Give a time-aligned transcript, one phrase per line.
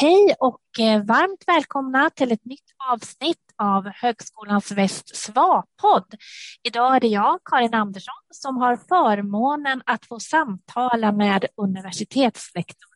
[0.00, 6.14] Hej och eh, varmt välkomna till ett nytt avsnitt av Högskolans Väst SVA-podd.
[6.62, 12.88] Idag är det jag, Karin Andersson, som har förmånen att få samtala med universitetslektor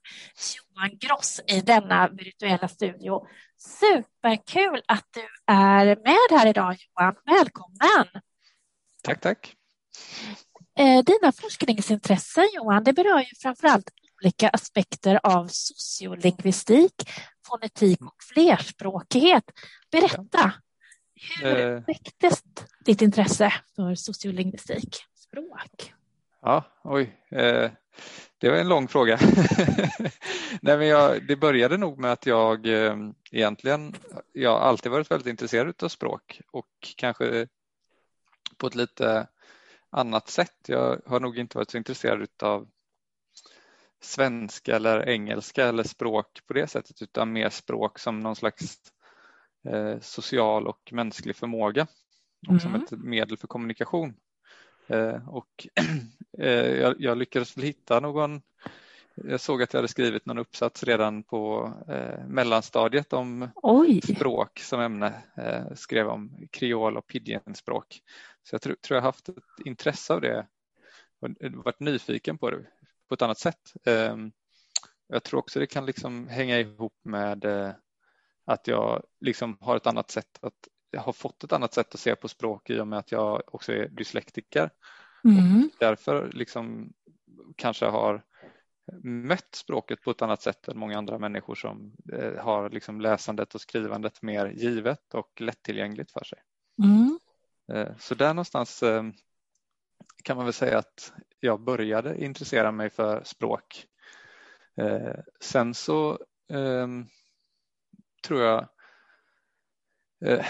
[0.57, 3.27] Johan Gross i denna virtuella studio.
[3.81, 7.15] Superkul att du är med här idag Johan.
[7.27, 8.23] Välkommen!
[9.03, 9.55] Tack, tack.
[10.79, 13.91] Eh, dina forskningsintressen Johan, det berör ju framförallt
[14.23, 17.11] olika aspekter av sociolingvistik,
[17.47, 19.45] fonetik och flerspråkighet.
[19.91, 20.53] Berätta,
[21.41, 21.83] hur eh.
[21.87, 22.43] väcktes
[22.85, 25.93] ditt intresse för sociolingvistik, språk?
[26.43, 27.17] Ja, oj.
[27.31, 27.71] Eh,
[28.39, 29.19] det var en lång fråga.
[30.63, 32.97] Nej, men jag, det började nog med att jag eh,
[33.31, 33.95] egentligen,
[34.33, 37.47] jag har alltid varit väldigt intresserad av språk och kanske
[38.57, 39.27] på ett lite
[39.91, 40.57] annat sätt.
[40.67, 42.69] Jag har nog inte varit så intresserad av
[44.05, 48.79] svenska eller engelska eller språk på det sättet utan mer språk som någon slags
[49.69, 51.87] eh, social och mänsklig förmåga
[52.47, 52.61] och mm.
[52.61, 54.15] som ett medel för kommunikation.
[54.87, 55.67] Eh, och
[56.39, 58.43] eh, jag, jag, lyckades väl hitta någon
[59.15, 64.01] jag såg att jag hade skrivit någon uppsats redan på eh, mellanstadiet om Oj.
[64.03, 65.23] språk som ämne.
[65.37, 68.01] Eh, skrev om kreol och pidginspråk.
[68.43, 70.47] Så jag tror, tror jag haft ett intresse av det
[71.21, 71.29] och
[71.65, 72.67] varit nyfiken på det
[73.13, 73.73] på ett annat sätt.
[73.85, 74.33] Ehm,
[75.07, 77.71] jag tror också det kan liksom hänga ihop med eh,
[78.45, 82.01] att jag liksom har ett annat sätt att jag har fått ett annat sätt att
[82.01, 84.71] se på språk i och med att jag också är dyslektiker.
[85.25, 85.65] Mm.
[85.65, 86.93] Och därför liksom
[87.57, 88.23] kanske har
[89.03, 93.55] mött språket på ett annat sätt än många andra människor som eh, har liksom läsandet
[93.55, 96.39] och skrivandet mer givet och lättillgängligt för sig.
[96.83, 97.19] Mm.
[97.73, 98.85] Eh, så där någonstans
[100.25, 103.87] kan man väl säga att jag började intressera mig för språk.
[104.77, 106.19] Eh, sen så
[106.53, 106.89] eh,
[108.27, 108.69] tror jag
[110.25, 110.47] eh,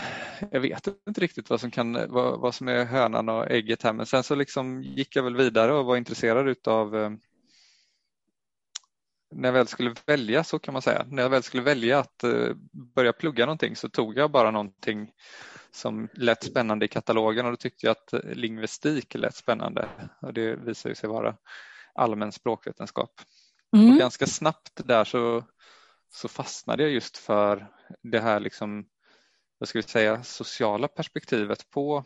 [0.50, 3.92] jag vet inte riktigt vad som, kan, vad, vad, som är hönan och ägget här
[3.92, 7.20] men sen så liksom gick jag väl vidare och var intresserad utav ehm,
[9.34, 12.24] när jag väl skulle välja så kan man säga, när jag väl skulle välja att
[12.24, 12.54] eh,
[12.94, 15.12] börja plugga någonting så tog jag bara någonting
[15.74, 19.88] som lät spännande i katalogen och då tyckte jag att lingvistik lät spännande
[20.20, 21.36] och det visade sig vara
[21.94, 23.20] allmän språkvetenskap.
[23.76, 23.92] Mm.
[23.92, 25.44] Och ganska snabbt där så,
[26.10, 27.68] så fastnade jag just för
[28.02, 28.86] det här liksom,
[29.58, 32.04] vad ska vi säga, sociala perspektivet på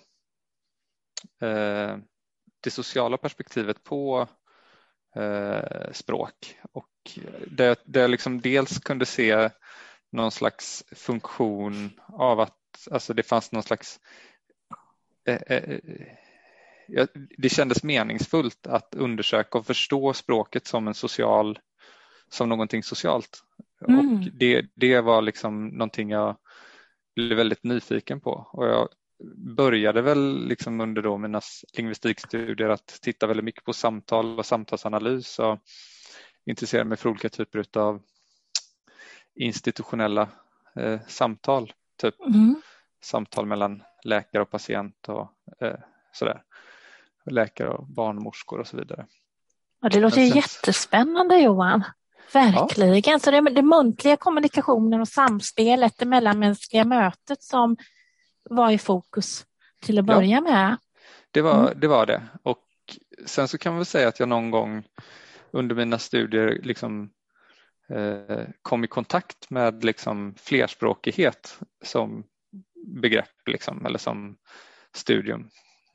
[1.40, 1.96] eh,
[2.60, 4.28] det sociala perspektivet på
[5.16, 6.90] eh, språk och
[7.46, 9.50] där, där jag liksom dels kunde se
[10.12, 14.00] någon slags funktion av att alltså det fanns någon slags
[15.26, 15.78] eh, eh,
[16.96, 17.06] eh,
[17.38, 21.58] det kändes meningsfullt att undersöka och förstå språket som en social
[22.28, 23.42] som någonting socialt.
[23.88, 23.98] Mm.
[23.98, 26.36] Och det, det var liksom någonting jag
[27.14, 28.88] blev väldigt nyfiken på och jag
[29.56, 31.40] började väl liksom under då mina
[31.76, 35.58] lingvistikstudier att titta väldigt mycket på samtal och samtalsanalys och
[36.46, 38.02] intresserade mig för olika typer av
[39.34, 40.28] institutionella
[40.76, 42.62] eh, samtal, typ mm.
[43.02, 45.78] samtal mellan läkare och patient och eh,
[46.12, 46.42] sådär.
[47.30, 49.06] Läkare och barnmorskor och så vidare.
[49.80, 51.84] Ja, det låter ju jättespännande Johan.
[52.32, 53.02] Verkligen.
[53.04, 53.18] Ja.
[53.18, 57.76] Så det den muntliga kommunikationen och samspelet, det mellanmänskliga mötet som
[58.50, 59.44] var i fokus
[59.80, 60.40] till att börja ja.
[60.40, 60.76] med.
[61.30, 61.80] Det var, mm.
[61.80, 62.22] det var det.
[62.42, 62.64] Och
[63.26, 64.84] sen så kan man väl säga att jag någon gång
[65.50, 67.10] under mina studier liksom
[67.88, 72.24] Eh, kom i kontakt med liksom flerspråkighet som
[72.86, 74.36] begrepp liksom, eller som
[74.94, 75.48] studium.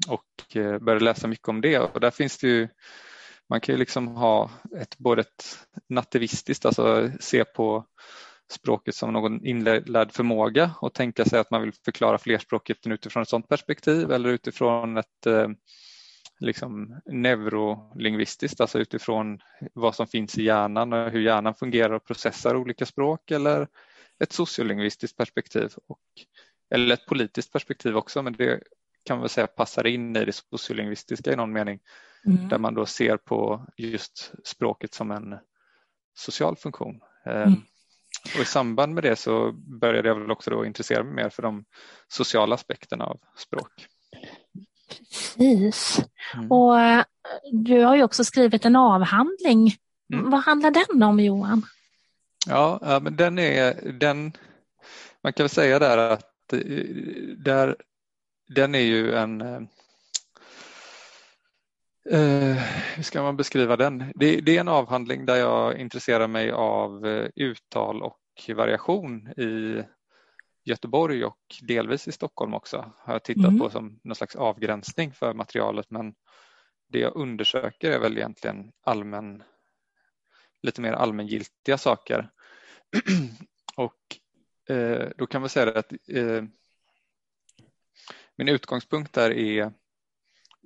[0.08, 1.80] Och eh, började läsa mycket om det.
[1.80, 2.68] Och där finns det ju
[3.52, 5.60] man kan ju liksom ha ett, både ett
[5.90, 7.86] nativistiskt, alltså se på
[8.52, 13.30] språket som någon inlärd förmåga och tänka sig att man vill förklara flerspråkigheten utifrån ett
[13.30, 15.48] sådant perspektiv eller utifrån ett eh,
[16.42, 19.40] liksom neurolingvistiskt, alltså utifrån
[19.74, 23.68] vad som finns i hjärnan och hur hjärnan fungerar och processar olika språk eller
[24.20, 26.00] ett sociolingvistiskt perspektiv och,
[26.70, 28.64] eller ett politiskt perspektiv också men det
[29.04, 31.80] kan man säga passar in i det sociolingvistiska i någon mening
[32.26, 32.50] mm.
[32.50, 35.38] där man då ser på just språket som en
[36.14, 37.00] social funktion.
[37.26, 37.62] Ehm, mm.
[38.36, 41.42] Och I samband med det så började jag väl också då intressera mig mer för
[41.42, 41.66] de
[42.08, 43.88] sociala aspekterna av språk.
[45.00, 46.02] Precis.
[46.34, 46.52] Mm.
[46.52, 47.04] Och eh,
[47.52, 49.76] du har ju också skrivit en avhandling.
[50.14, 50.30] Mm.
[50.30, 51.66] Vad handlar den om Johan?
[52.48, 54.32] Ja, men den är den,
[55.24, 56.60] man kan väl säga där att eh,
[57.38, 57.76] där,
[58.56, 59.68] den är ju en
[62.12, 62.58] Uh,
[62.96, 64.12] hur ska man beskriva den?
[64.16, 67.06] Det, det, är en avhandling där jag intresserar mig av
[67.36, 69.84] uttal och språkvariation i
[70.64, 73.60] Göteborg och delvis i Stockholm också har jag tittat mm.
[73.60, 76.16] på som någon slags avgränsning för materialet men
[76.90, 79.44] det jag undersöker är väl egentligen allmän,
[80.62, 82.30] lite mer allmängiltiga saker.
[83.76, 84.18] och
[84.76, 86.44] eh, då kan man säga att eh,
[88.36, 89.74] min utgångspunkt där är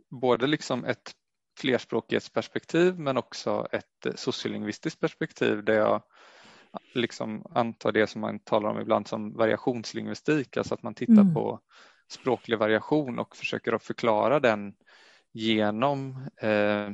[0.10, 1.16] både liksom ett
[1.60, 6.04] flerspråkighetsperspektiv men också ett sociolingvistiskt perspektiv där jag
[6.94, 11.34] liksom antar det som man talar om ibland som variationslingvistik, alltså att man tittar mm.
[11.34, 11.60] på
[12.08, 14.74] språklig variation och försöker att förklara den
[15.34, 16.90] genom eh,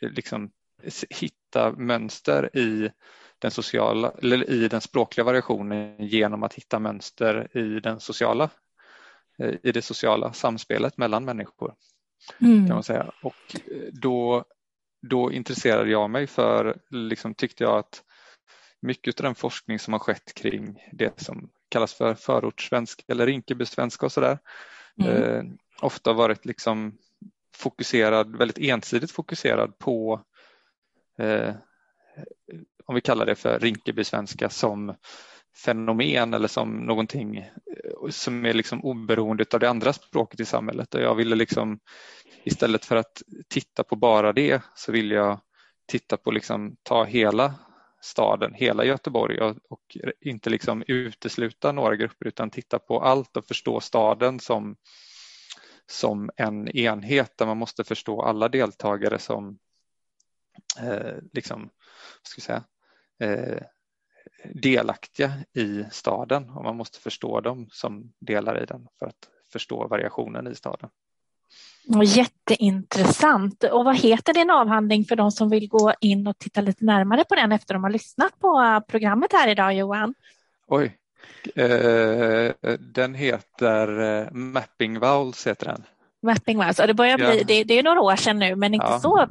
[0.00, 0.50] liksom
[1.10, 2.90] hitta mönster i
[3.38, 8.50] den sociala eller i den språkliga variationen genom att hitta mönster i den sociala
[9.38, 11.74] eh, i det sociala samspelet mellan människor.
[12.38, 12.66] Mm.
[12.66, 13.12] kan man säga.
[13.22, 13.56] Och
[13.92, 14.44] då,
[15.02, 18.02] då intresserade jag mig för, liksom tyckte jag att
[18.80, 24.06] mycket av den forskning som har skett kring det som kallas för förortssvenska eller Rinkebysvenska
[24.06, 24.38] och sådär
[25.00, 25.22] mm.
[25.22, 25.44] eh,
[25.80, 26.98] ofta varit liksom
[27.56, 30.24] fokuserad, väldigt ensidigt fokuserad på
[31.18, 31.54] eh,
[32.86, 34.94] om vi kallar det för Rinkebysvenska som
[35.64, 40.94] fenomen eller som någonting eh, som är liksom oberoende av det andra språket i samhället.
[40.94, 41.80] Och jag ville liksom
[42.44, 45.40] istället för att titta på bara det så vill jag
[45.88, 47.54] titta på liksom ta hela
[48.00, 53.46] staden, hela Göteborg och, och, inte liksom utesluta några grupper utan titta på allt och
[53.46, 54.76] förstå staden som,
[55.86, 59.58] som en enhet där man måste förstå alla deltagare som
[60.80, 61.70] eh, liksom,
[62.22, 62.64] ska jag säga,
[63.30, 63.62] eh,
[64.44, 69.88] delaktiga i staden och man måste förstå dem som delar i den för att förstå
[69.88, 70.90] variationen i staden.
[72.04, 73.64] Jätteintressant.
[73.64, 77.24] Och vad heter din avhandling för de som vill gå in och titta lite närmare
[77.24, 80.14] på den efter de har lyssnat på programmet här idag Johan?
[80.66, 80.96] Oj,
[81.54, 85.84] eh, den heter eh, Mapping Vowels heter den.
[86.22, 87.44] Mapping Vowels, det börjar bli, ja.
[87.46, 89.00] det, det, är några år sedan nu men inte ja.
[89.00, 89.28] så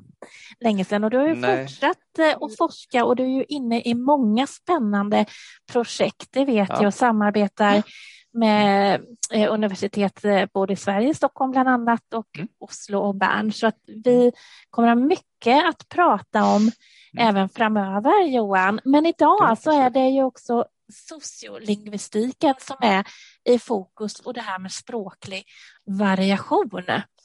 [0.59, 1.67] länge sedan och du har ju Nej.
[1.67, 5.25] fortsatt eh, att forska och du är ju inne i många spännande
[5.71, 6.75] projekt, det vet ja.
[6.75, 7.83] jag och samarbetar
[8.33, 9.01] med
[9.33, 12.47] eh, universitet eh, både i Sverige, Stockholm bland annat och mm.
[12.59, 13.51] Oslo och Bern.
[13.51, 14.31] Så att vi
[14.69, 17.27] kommer ha mycket att prata om mm.
[17.29, 18.79] även framöver Johan.
[18.83, 23.07] Men idag så är det ju också sociolingvistiken som är
[23.43, 25.45] i fokus och det här med språklig
[25.85, 26.71] variation.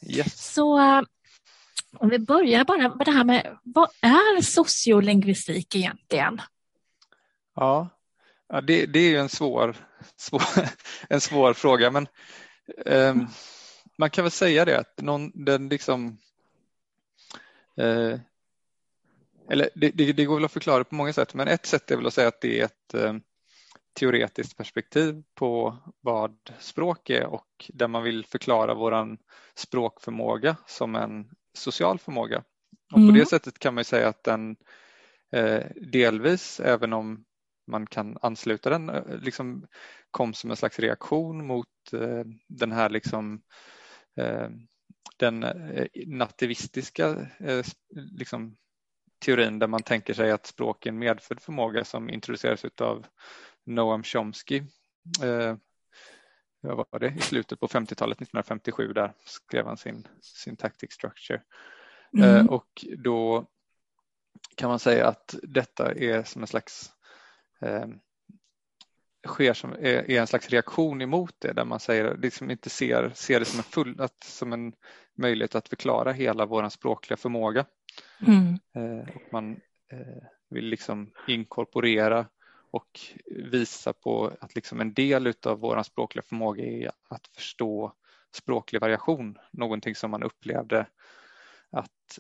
[0.07, 0.53] Yes.
[0.55, 1.03] Så eh,
[1.97, 6.41] om vi börjar bara med det här med vad är sociolingvistik egentligen?
[7.55, 7.89] Ja,
[8.55, 9.77] Ja, det, det är ju en svår,
[10.17, 10.43] svår,
[11.09, 12.07] en svår fråga men
[12.87, 13.15] eh,
[13.99, 16.19] man kan väl säga det att någon, den liksom
[17.77, 18.19] eh,
[19.51, 21.97] eller det, det, det, går väl att förklara på många sätt men ett sätt är
[21.97, 23.15] väl att säga att det är ett eh,
[23.93, 29.19] teoretiskt perspektiv på vad språk är och där man vill förklara våran
[29.55, 32.45] språkförmåga som en social förmåga.
[32.93, 33.09] Och mm.
[33.09, 34.57] på det sättet kan man säga att den
[35.33, 37.25] eh, delvis, även om
[37.67, 39.67] man kan ansluta den, eh, liksom
[40.11, 43.43] kom som en slags reaktion mot eh, den här liksom
[44.17, 44.49] eh,
[45.17, 45.45] den
[46.07, 47.27] nativistiska
[47.93, 48.57] liksom,
[49.25, 53.07] teorin där man tänker sig att språk är en medfödd förmåga som introduceras av
[53.65, 54.63] Noam Chomsky
[56.61, 61.43] vad var det, i slutet på 50-talet, 1957, där skrev han sin syntactic structure.
[62.19, 62.49] Mm.
[62.49, 63.47] Och då
[64.55, 67.04] kan man säga att detta är som en slags eh,
[69.27, 73.13] sker som är, är, en slags reaktion emot det där man säger liksom inte ser,
[73.15, 74.73] ser det som en, full, att, som en
[75.15, 77.65] möjlighet att förklara hela vår språkliga förmåga.
[78.27, 78.59] Mm.
[78.75, 79.53] Eh, och man
[79.93, 82.27] eh, vill liksom inkorporera
[82.71, 87.93] och visa på att liksom en del av vår språkliga förmåga är att förstå
[88.33, 90.87] språklig variation, någonting som man upplevde
[91.71, 92.19] att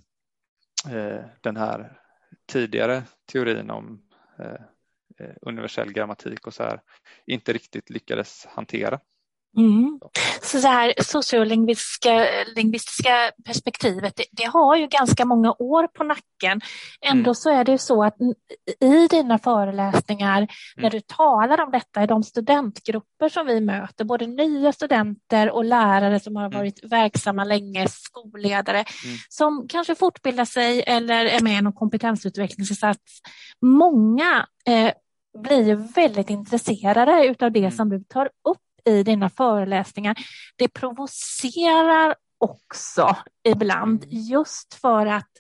[0.91, 2.01] eh, den här
[2.47, 4.03] tidigare teorin om
[4.39, 4.61] eh, Eh,
[5.43, 6.81] universell grammatik och så här
[7.27, 9.01] inte riktigt lyckades hantera.
[9.57, 10.01] Mm.
[10.43, 16.61] Så det här sociolingvistiska perspektivet, det, det, har ju ganska många år på nacken.
[17.01, 17.35] Ändå mm.
[17.35, 18.17] så är det så att
[18.81, 20.49] i dina föreläsningar, mm.
[20.77, 25.65] när du talar om detta i de studentgrupper som vi möter, både nya studenter och
[25.65, 26.59] lärare som har mm.
[26.59, 29.17] varit verksamma länge, skolledare, mm.
[29.29, 33.21] som kanske fortbildar sig eller är med i någon kompetensutvecklingsinsats.
[33.63, 34.93] Många eh,
[35.39, 37.71] blir väldigt intresserade av det mm.
[37.71, 40.17] som du tar upp i dina föreläsningar.
[40.57, 43.17] Det provocerar också
[43.49, 44.17] ibland mm.
[44.17, 45.31] just för att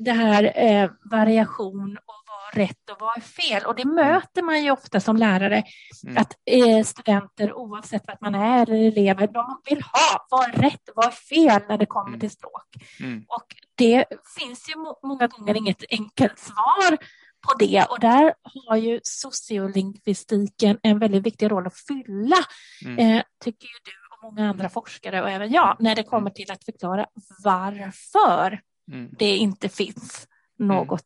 [0.00, 2.18] det här eh, variation och
[2.52, 3.66] är rätt och vad är fel?
[3.66, 5.64] Och det möter man ju ofta som lärare,
[6.04, 6.16] mm.
[6.16, 10.88] att eh, studenter oavsett vad man är eller elever, de vill ha vad är rätt
[10.88, 12.20] och vad är fel när det kommer mm.
[12.20, 12.66] till språk.
[13.00, 13.24] Mm.
[13.28, 14.04] Och det
[14.38, 16.98] finns ju många gånger inget enkelt svar
[17.46, 22.36] på det och där har ju sociolingvistiken en väldigt viktig roll att fylla,
[22.84, 22.98] mm.
[22.98, 26.50] eh, tycker ju du och många andra forskare och även jag, när det kommer till
[26.50, 27.06] att förklara
[27.44, 28.60] varför
[28.92, 29.08] mm.
[29.18, 30.28] det inte finns
[30.58, 31.04] något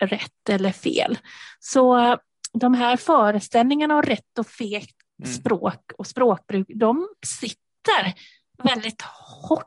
[0.00, 0.10] mm.
[0.10, 1.18] rätt eller fel.
[1.60, 2.16] Så
[2.52, 4.86] de här föreställningarna om rätt och fel
[5.22, 5.34] mm.
[5.34, 8.14] språk och språkbruk, de sitter
[8.62, 9.66] väldigt hårt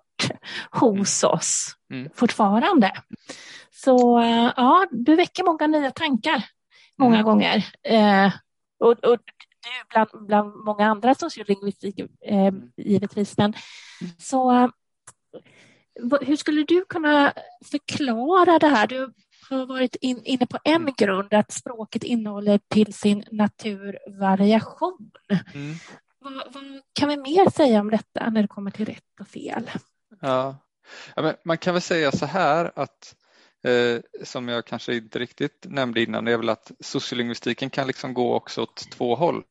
[0.71, 1.35] hos mm.
[1.35, 2.09] oss mm.
[2.15, 2.91] fortfarande.
[3.83, 4.21] Så
[4.55, 6.43] ja, du väcker många nya tankar
[6.97, 7.25] många mm.
[7.25, 7.65] gånger.
[7.83, 8.33] Eh,
[8.79, 9.19] och, och
[9.89, 13.37] bland, bland många andra sociolingvistik eh, givetvis.
[13.37, 13.53] Men,
[14.01, 14.13] mm.
[14.19, 14.71] så
[16.21, 17.33] hur skulle du kunna
[17.71, 18.87] förklara det här?
[18.87, 19.13] Du
[19.49, 20.93] har varit in, inne på en mm.
[20.97, 25.11] grund, att språket innehåller till sin natur variation.
[25.53, 25.75] Mm.
[26.19, 26.63] Vad, vad,
[26.93, 29.71] kan vi mer säga om detta när det kommer till rätt och fel?
[30.21, 30.55] Ja,
[31.15, 33.15] ja man kan väl säga så här att
[33.65, 38.13] eh, som jag kanske inte riktigt nämnde innan, det är väl att sociolingvistiken kan liksom
[38.13, 39.43] gå också åt två håll.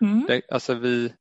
[0.00, 0.24] Mm.
[0.28, 1.12] Det, alltså vi,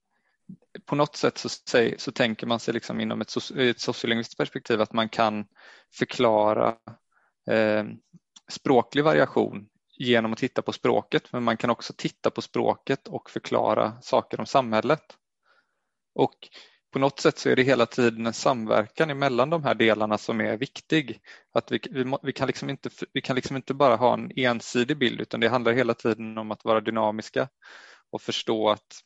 [0.85, 1.49] på något sätt så,
[1.97, 5.45] så tänker man sig liksom inom ett, ett sociolingvistiskt perspektiv att man kan
[5.93, 6.75] förklara
[7.49, 7.85] eh,
[8.49, 13.29] språklig variation genom att titta på språket, men man kan också titta på språket och
[13.29, 15.03] förklara saker om samhället.
[16.15, 16.49] Och
[16.97, 20.41] på något sätt så är det hela tiden en samverkan emellan de här delarna som
[20.41, 21.19] är viktig.
[21.53, 24.97] Att vi, vi, vi, kan liksom inte, vi kan liksom inte bara ha en ensidig
[24.97, 27.49] bild utan det handlar hela tiden om att vara dynamiska
[28.11, 29.01] och förstå att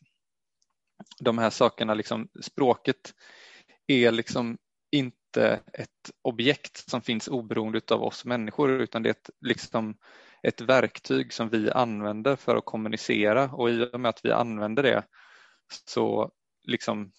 [1.20, 3.14] de här sakerna, liksom, språket
[3.88, 4.58] är liksom
[4.92, 9.98] inte ett objekt som finns oberoende av oss människor utan det är ett, liksom,
[10.44, 14.84] ett verktyg som vi använder för att kommunicera och i och med att vi använder
[14.84, 15.04] det
[15.86, 16.32] så
[16.64, 17.12] liksom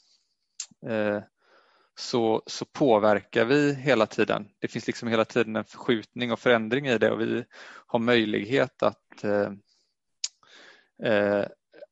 [1.94, 4.48] så, så påverkar vi hela tiden.
[4.58, 7.44] Det finns liksom hela tiden en förskjutning och förändring i det och vi
[7.86, 9.52] har möjlighet att eh,
[11.12, 11.46] eh,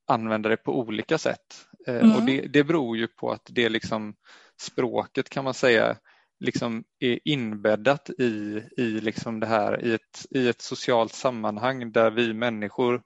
[0.07, 1.67] använda det på olika sätt.
[1.87, 2.17] Eh, mm.
[2.17, 4.15] Och det, det beror ju på att det liksom
[4.61, 5.97] språket kan man säga
[6.41, 12.11] liksom är inbäddat i, i liksom det här i ett, i ett socialt sammanhang där
[12.11, 13.03] vi människor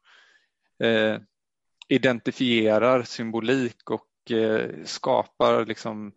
[0.83, 1.19] eh,
[1.89, 4.14] identifierar symbolik och eh,
[4.85, 6.13] skapar liksom,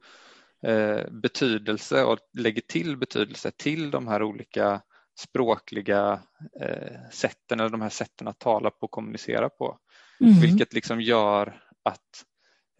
[0.64, 4.82] eh, betydelse och lägger till betydelse till de här olika
[5.20, 6.20] språkliga
[6.62, 9.80] eh, sätten eller de här sätten att tala på och kommunicera på.
[10.20, 10.40] Mm.
[10.42, 12.26] Vilket liksom gör att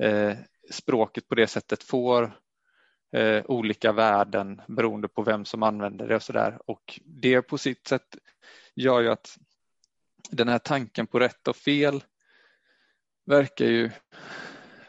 [0.04, 0.38] eh,
[0.72, 2.40] språket på det sättet får
[3.16, 6.60] eh, olika värden beroende på vem som använder det och sådär.
[6.66, 8.18] Och det på sitt sätt
[8.76, 9.38] gör ju att
[10.30, 12.04] den här tanken på rätt och fel
[13.26, 13.92] verkar ju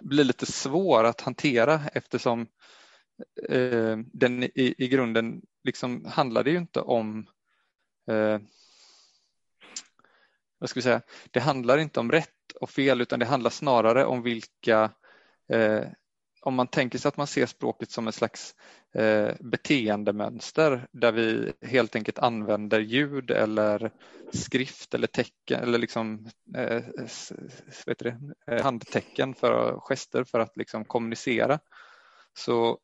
[0.01, 2.47] blir lite svår att hantera eftersom
[3.49, 7.27] eh, den i, i grunden liksom handlar det ju inte om
[8.11, 8.39] eh,
[10.59, 14.05] vad ska vi säga, det handlar inte om rätt och fel utan det handlar snarare
[14.05, 14.91] om vilka
[15.49, 15.85] eh,
[16.49, 18.55] om man tänker sig att man ser språket som en slags
[18.95, 23.91] eh, beteendemönster där vi helt enkelt använder ljud eller
[24.33, 26.83] skrift eller tecken eller liksom, eh,
[27.87, 31.59] vet det, eh, handtecken för gester för att liksom kommunicera.
[32.35, 32.79] Så,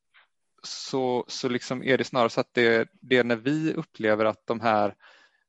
[0.62, 4.46] så, så liksom är det snarare så att det, det är när vi upplever att
[4.46, 4.94] de här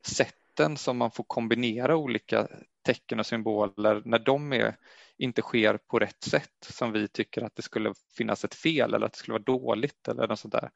[0.07, 2.47] sätten som man får kombinera olika
[2.85, 4.75] tecken och symboler när de är,
[5.17, 9.05] inte sker på rätt sätt som vi tycker att det skulle finnas ett fel eller
[9.05, 10.69] att det skulle vara dåligt eller något sånt där.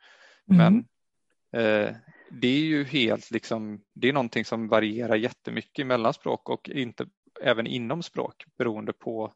[0.52, 0.86] Mm.
[1.52, 1.96] Men eh,
[2.32, 7.06] det är ju helt liksom, det är någonting som varierar jättemycket mellan språk och inte
[7.42, 9.34] även inom språk beroende på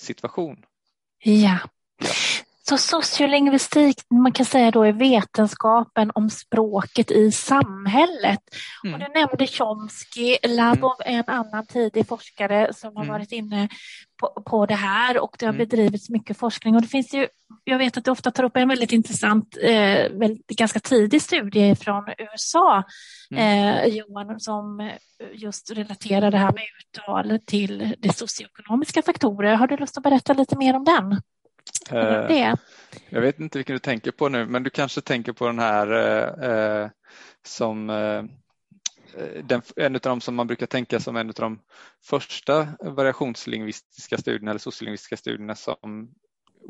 [0.00, 0.64] situation.
[1.24, 1.58] Ja.
[2.68, 8.40] Så sociolingvistik, man kan säga då är vetenskapen om språket i samhället.
[8.84, 8.94] Mm.
[8.94, 11.18] Och du nämnde Chomsky, Labov mm.
[11.18, 13.12] en annan tidig forskare som har mm.
[13.12, 13.68] varit inne
[14.20, 15.68] på, på det här och det har mm.
[15.68, 16.76] bedrivits mycket forskning.
[16.76, 17.28] Och det finns ju,
[17.64, 21.74] jag vet att du ofta tar upp en väldigt intressant, eh, väldigt, ganska tidig studie
[21.74, 22.82] från USA,
[23.36, 24.90] eh, Johan, som
[25.32, 29.54] just relaterar det här med uttal till de socioekonomiska faktorer.
[29.54, 31.20] Har du lust att berätta lite mer om den?
[31.90, 32.56] Eh, det.
[33.08, 35.92] Jag vet inte vilken du tänker på nu, men du kanske tänker på den här
[35.92, 36.90] eh, eh
[37.46, 38.24] som eh,
[39.42, 41.60] den, en av de som man brukar tänka som en av de
[42.04, 46.14] första variationslingvistiska studierna eller sociolingvistiska studierna som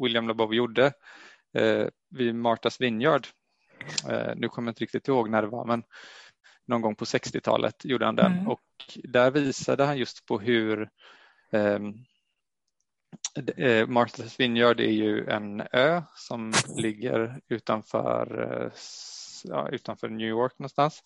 [0.03, 0.93] William Labov gjorde
[1.55, 3.27] eh, vid Martas Vineyard.
[4.09, 5.83] Eh, nu kommer jag inte riktigt ihåg när det var, men
[6.67, 8.49] någon gång på 60-talet gjorde han den mm.
[8.49, 8.61] och
[8.95, 10.89] där visade han just på hur
[11.53, 11.93] ehm, eh,
[13.37, 18.73] Eh, Martha's Vineyard är ju en ö som ligger utanför, eh,
[19.45, 21.03] ja, utanför New York någonstans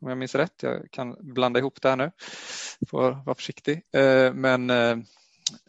[0.00, 0.62] om jag minns rätt.
[0.62, 2.10] Jag kan blanda ihop det här nu,
[2.88, 3.82] får vara försiktig.
[3.92, 4.66] Eh, men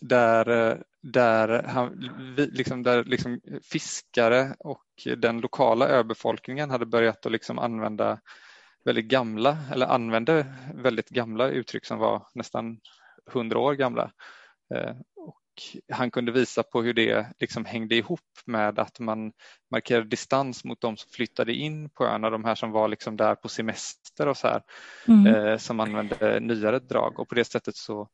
[0.02, 7.60] där, där, han, liksom, där liksom fiskare och den lokala öbefolkningen hade börjat att liksom
[7.60, 8.20] använda
[8.86, 12.80] väldigt gamla, eller använde väldigt gamla uttryck som var nästan
[13.26, 14.12] hundra år gamla.
[15.92, 19.32] Han kunde visa på hur det liksom hängde ihop med att man
[19.72, 23.36] markerade distans mot de som flyttade in på öarna, de här som var liksom där
[23.36, 24.62] på semester och så här,
[25.08, 25.36] mm.
[25.36, 28.08] Eh, som använde nyare drag och på det sättet så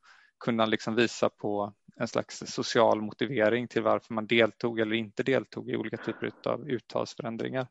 [0.44, 5.22] kunde han liksom visa på en slags social motivering till varför man deltog eller inte
[5.22, 7.66] deltog i olika typer av uttalsförändringar.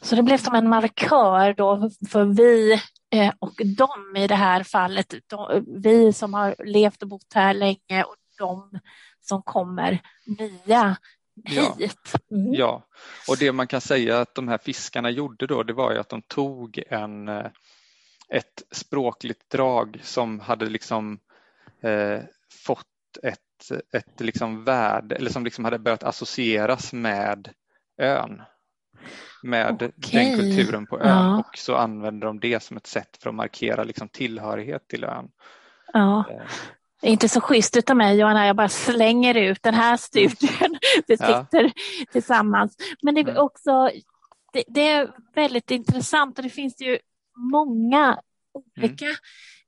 [0.00, 2.72] Så det blev som en markör då för vi
[3.10, 5.14] eh, och dem i det här fallet,
[5.66, 8.80] vi som har levt och bott här länge och de
[9.28, 10.00] som kommer
[10.38, 10.96] nya
[11.44, 12.12] hit.
[12.30, 12.54] Mm.
[12.54, 12.82] Ja,
[13.28, 16.08] och det man kan säga att de här fiskarna gjorde då, det var ju att
[16.08, 17.46] de tog en, eh,
[18.28, 21.18] ett språkligt drag som hade liksom
[21.82, 22.20] eh,
[22.66, 22.86] fått
[23.22, 23.38] ett
[23.92, 27.48] ett liksom värde eller som liksom hade börjat associeras med
[27.98, 28.42] ön.
[29.42, 29.90] Med okay.
[30.12, 31.38] den kulturen på ön ja.
[31.38, 35.28] och så använder de det som ett sätt för att markera liksom tillhörighet till ön.
[35.92, 36.24] Ja.
[37.00, 40.78] Det är inte så schysst utav mig Johanna, jag bara slänger ut den här studien.
[41.06, 41.70] Vi sitter ja.
[42.12, 42.76] tillsammans.
[43.02, 43.36] Men det är mm.
[43.36, 43.90] också
[44.52, 46.98] det, det, är väldigt intressant och det finns ju
[47.36, 48.20] många
[48.52, 49.06] olika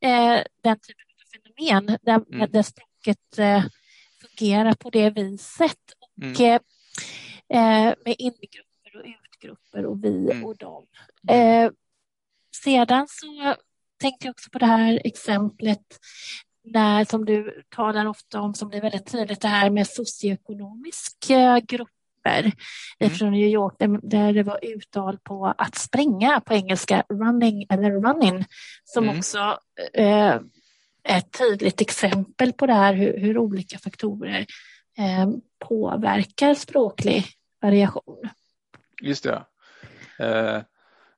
[0.00, 0.38] mm.
[0.38, 2.50] eh, den typen av fenomen där, mm.
[2.50, 3.64] där språket eh,
[4.20, 5.78] fungera på det viset.
[6.00, 6.60] Och, mm.
[7.48, 10.44] Eh, eh, med ingrupper och utgrupper och vi mm.
[10.44, 10.86] och dem.
[11.28, 11.64] Mm.
[11.64, 11.72] Eh,
[12.64, 13.54] sedan så
[14.00, 15.98] tänkte jag också på det här exemplet
[16.70, 22.52] när, som du talar ofta om, som blir väldigt tydligt, det här med socioekonomiska grupper
[22.98, 23.14] mm.
[23.14, 28.44] från New York där, det var uttal på att springa på engelska, running eller running,
[28.84, 29.18] som mm.
[29.18, 29.58] också
[29.94, 30.34] eh,
[31.04, 34.46] ett tydligt exempel på det här hur, hur olika faktorer
[34.98, 37.24] eh, påverkar språklig
[37.60, 38.28] variation.
[39.02, 39.44] Just det.
[40.18, 40.62] Eh,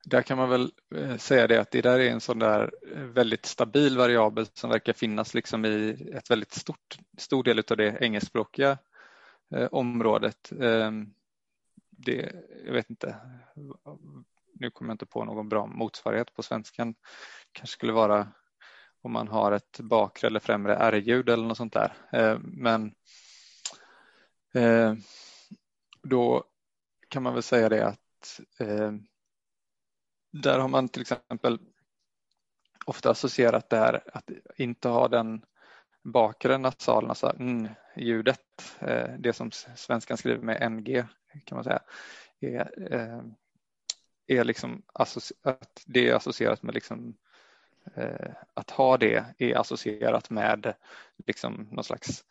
[0.04, 3.02] där kan man väl eh, säga det att det där är en sån där eh,
[3.02, 7.98] väldigt stabil variabel som verkar finnas liksom i ett väldigt stort, stor del av det
[8.00, 8.78] engelskspråkiga
[9.54, 10.52] eh, området.
[10.60, 11.14] Ehm,
[11.90, 12.32] det,
[12.66, 13.16] jag vet inte,
[14.54, 16.94] nu kommer jag inte på någon bra motsvarighet på svenskan.
[17.52, 18.28] kanske skulle vara
[19.02, 21.92] om man har ett bakre eller främre R-ljud eller något sånt där.
[22.12, 22.94] Ehm, men
[24.54, 24.96] ehm,
[26.02, 26.44] då
[27.08, 28.40] kan man väl säga det att
[30.32, 31.58] där har man till exempel
[32.86, 35.44] ofta associerat det här att inte ha den
[36.02, 41.04] bakre nasalen, alltså mm, ljudet, eh, det som svenskan skriver med NG
[41.44, 41.82] kan man säga,
[42.40, 43.22] är, eh,
[44.26, 44.82] är liksom
[45.42, 47.16] att det är associerat med liksom
[47.94, 50.74] eh, att ha det är associerat med
[51.26, 52.24] liksom någon slags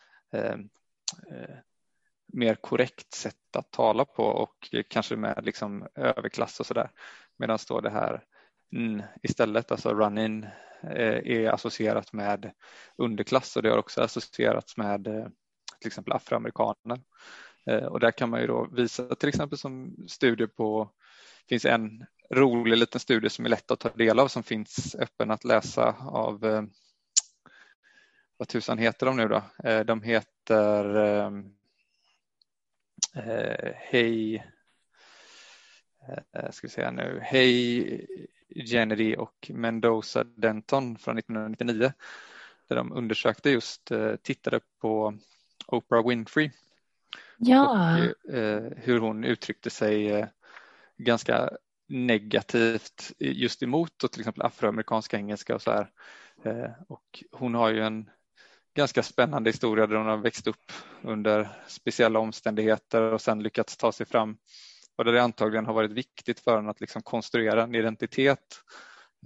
[2.33, 6.91] mer korrekt sätt att tala på och kanske med liksom överklass och sådär.
[7.37, 8.23] Medan då det här
[8.75, 10.43] n istället, alltså run-in,
[10.83, 12.51] eh, är associerat med
[12.97, 15.27] underklass och det har också associerats med eh,
[15.79, 17.01] till exempel afroamerikaner.
[17.65, 20.89] Eh, och där kan man ju då visa till exempel som studier på,
[21.45, 24.95] det finns en rolig liten studie som är lätt att ta del av som finns
[24.95, 26.67] öppen att läsa av
[28.37, 29.43] vad tusan heter de nu då?
[29.83, 30.85] De heter
[33.13, 34.45] eh, eh Hej
[36.51, 38.07] ska vi säga nu, Hej
[38.65, 41.93] Kennedy och Mendoza Denton från 1999
[42.67, 45.17] där de undersökte just, tittade på
[45.67, 46.51] Oprah Winfrey
[47.37, 47.97] ja.
[47.97, 48.33] och
[48.75, 50.27] hur hon uttryckte sig
[50.97, 51.49] ganska
[51.91, 55.89] negativt just emot och till exempel afroamerikanska engelska och så här.
[56.43, 58.09] Eh, och hon har ju en
[58.73, 63.91] ganska spännande historia där hon har växt upp under speciella omständigheter och sen lyckats ta
[63.91, 64.37] sig fram
[64.95, 68.61] och där det antagligen har varit viktigt för henne att liksom konstruera en identitet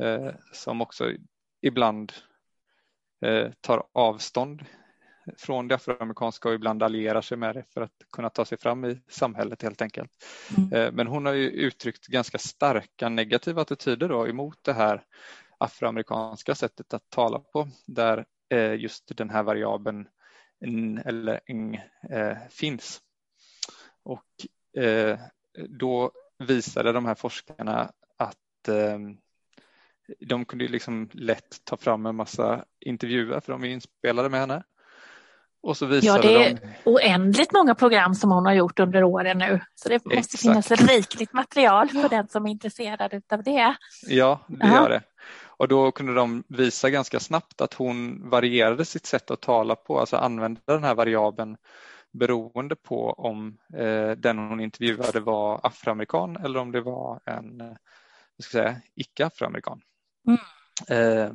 [0.02, 1.12] eh, som också
[1.62, 2.14] ibland
[3.26, 4.66] eh, tar avstånd
[5.38, 8.86] från det afroamerikanska och ibland allierar sig med det för att kunna ta sig fram
[8.86, 10.12] i samhället helt enkelt.
[10.58, 10.74] Mm.
[10.74, 15.04] Eh, men hon har ju uttryckt ganska starka negativa attityder då emot det här
[15.58, 18.26] afroamerikanska sättet att tala på där
[18.78, 20.08] just den här variabeln
[20.66, 21.76] n eller ng
[22.10, 23.02] eh, finns.
[24.04, 24.26] Och
[25.80, 28.70] då visade de här forskarna att
[30.20, 34.64] de kunde liksom lätt ta fram en massa intervjuer för de är inspelade med henne.
[35.62, 36.90] Och så visade ja, det är de...
[36.90, 39.60] oändligt många program som hon har gjort under åren nu.
[39.76, 40.42] Så det måste Exakt.
[40.42, 43.76] finnas rikligt material för den som är intresserad av det.
[44.08, 45.02] Ja, det gör det.
[45.58, 50.00] Och då kunde de visa ganska snabbt att hon varierade sitt sätt att tala på,
[50.00, 51.58] alltså använda den här variabeln
[52.12, 57.76] beroende på om eh, den hon intervjuade var afroamerikan eller om det var en eh,
[58.40, 59.82] ska säga, icke-afroamerikan
[60.28, 60.40] mm.
[60.88, 61.34] eh,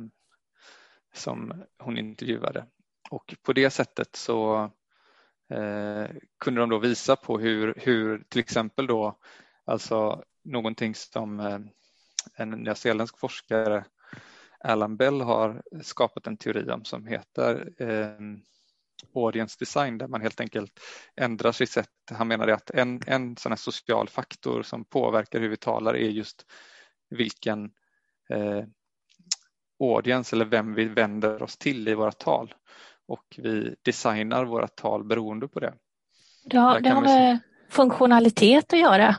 [1.13, 2.65] som hon intervjuade.
[3.09, 4.63] Och på det sättet så
[5.49, 6.07] eh,
[6.39, 9.19] kunde de då visa på hur, hur till exempel då
[9.65, 11.59] alltså någonting som eh,
[12.35, 13.85] en nyzeeländsk forskare
[14.63, 18.17] Alan Bell har skapat en teori om som heter eh,
[19.15, 20.79] audience design där man helt enkelt
[21.15, 21.89] ändrar sitt sätt.
[22.11, 26.45] Han menar att en, en sån social faktor som påverkar hur vi talar är just
[27.09, 27.71] vilken
[28.29, 28.63] eh,
[29.79, 32.53] audience eller vem vi vänder oss till i våra tal
[33.07, 35.73] och vi designar våra tal beroende på det.
[36.53, 39.15] Har, det har med funktionalitet att göra.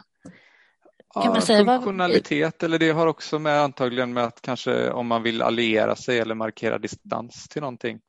[1.14, 5.22] Kan man säga funktionalitet eller det har också med antagligen med att kanske om man
[5.22, 8.00] vill alliera sig eller markera distans till någonting.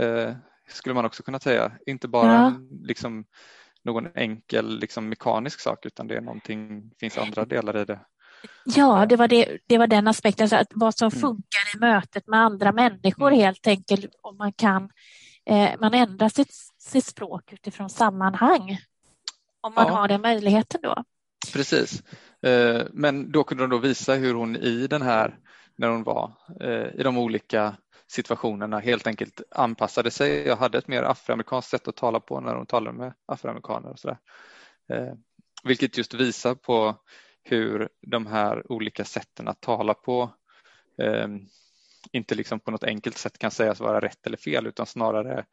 [0.00, 0.32] Eh,
[0.68, 1.72] skulle man också kunna säga.
[1.86, 2.52] Inte bara ja.
[2.82, 3.24] liksom,
[3.84, 8.00] någon enkel liksom, mekanisk sak utan det är någonting, finns andra delar i det.
[8.64, 11.20] Ja, det var, det, det var den aspekten, alltså att vad som mm.
[11.20, 13.40] funkar i mötet med andra människor mm.
[13.40, 14.10] helt enkelt.
[14.22, 14.90] Om man kan
[15.46, 18.78] eh, man ändrar sitt, sitt språk utifrån sammanhang.
[19.60, 19.94] Om man ja.
[19.94, 21.04] har den möjligheten då.
[21.52, 22.06] Precis, eh,
[22.42, 25.38] Eh, men då kunde de då visa hur hon i den här,
[25.76, 27.76] när hon var eh, i de olika
[28.08, 30.46] situationerna helt enkelt anpassade sig.
[30.46, 33.98] Jag hade ett mer afroamerikanskt sätt att tala på när hon talade med afroamerikaner och
[33.98, 34.18] sådär.
[34.92, 35.12] Eh,
[35.64, 36.94] vilket just visar på
[37.42, 40.30] hur de här olika sätten att tala på
[42.12, 45.44] inte liksom på något enkelt sätt kan sägas vara rätt eller fel utan snarare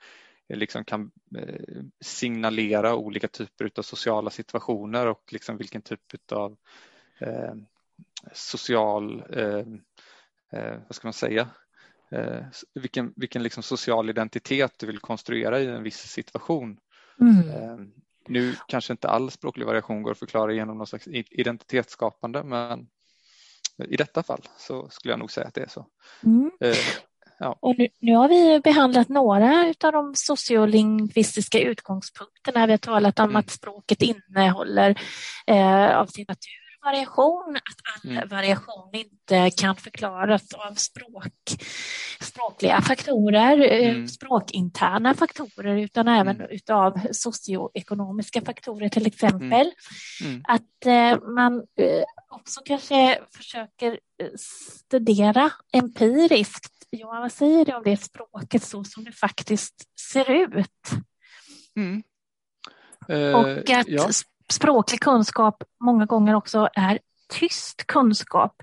[0.50, 6.58] liksom kan eh, signalera olika typer av sociala situationer och liksom vilken typ av
[7.20, 7.54] eh,
[8.34, 9.66] social, eh,
[10.54, 11.50] eh, vad ska man säga,
[12.12, 16.80] eh, vilken, vilken liksom social identitet du vill konstruera i en viss situation.
[17.20, 17.50] Mm.
[17.50, 17.78] Eh,
[18.28, 22.88] nu kanske inte all språklig variation går att förklara genom någon slags identitetsskapande men
[23.88, 25.88] i detta fall så skulle jag nog säga att det är så.
[26.24, 26.52] Mm.
[27.40, 27.58] Eh, ja.
[27.60, 32.66] Och nu, nu, har vi behandlat några av de sociolingvistiska utgångspunkterna.
[32.66, 33.36] Vi har talat om mm.
[33.36, 34.96] att språket innehåller
[35.48, 38.28] eh, av sin natur variation, att all mm.
[38.28, 41.34] variation inte kan förklaras av språk,
[42.20, 44.08] språkliga faktorer, eh, mm.
[44.08, 46.48] språkinterna faktorer, utan även mm.
[46.52, 49.72] utav socioekonomiska faktorer till exempel.
[50.22, 50.32] Mm.
[50.32, 50.42] mm.
[50.48, 54.00] Att eh, man eh, också kanske försöker
[54.38, 56.83] studera empiriskt.
[56.98, 60.90] Johan, vad säger du om det språket så som det faktiskt ser ut?
[61.76, 62.04] Mm.
[63.36, 64.10] Och att ja
[64.50, 68.56] språklig kunskap många gånger också är tyst kunskap.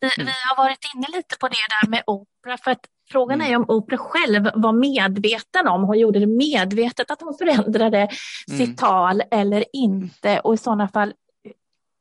[0.00, 0.26] Vi, mm.
[0.26, 3.52] vi, har varit inne lite på det där med opera, för att frågan mm.
[3.52, 8.58] är om opera själv var medveten om, hon gjorde det medvetet att hon förändrade mm.
[8.58, 11.14] sitt tal eller inte och i sådana fall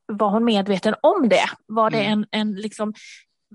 [0.08, 1.50] var hon medveten om det?
[1.66, 2.12] Var det mm.
[2.12, 2.94] en, en liksom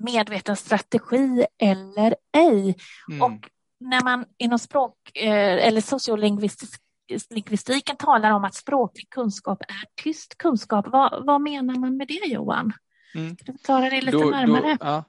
[0.00, 2.76] medveten strategi eller ej?
[3.10, 3.22] Mm.
[3.22, 3.48] Och
[3.80, 6.80] när man inom språk eh, eller sociolingvistisk
[7.30, 10.86] lingvistiken talar om att språklig kunskap är tyst kunskap.
[10.88, 12.72] Vad, vad menar man med det Johan?
[13.14, 13.36] Mm.
[13.36, 14.76] Kan du förklara det lite då, närmare?
[14.80, 15.04] Då, ja.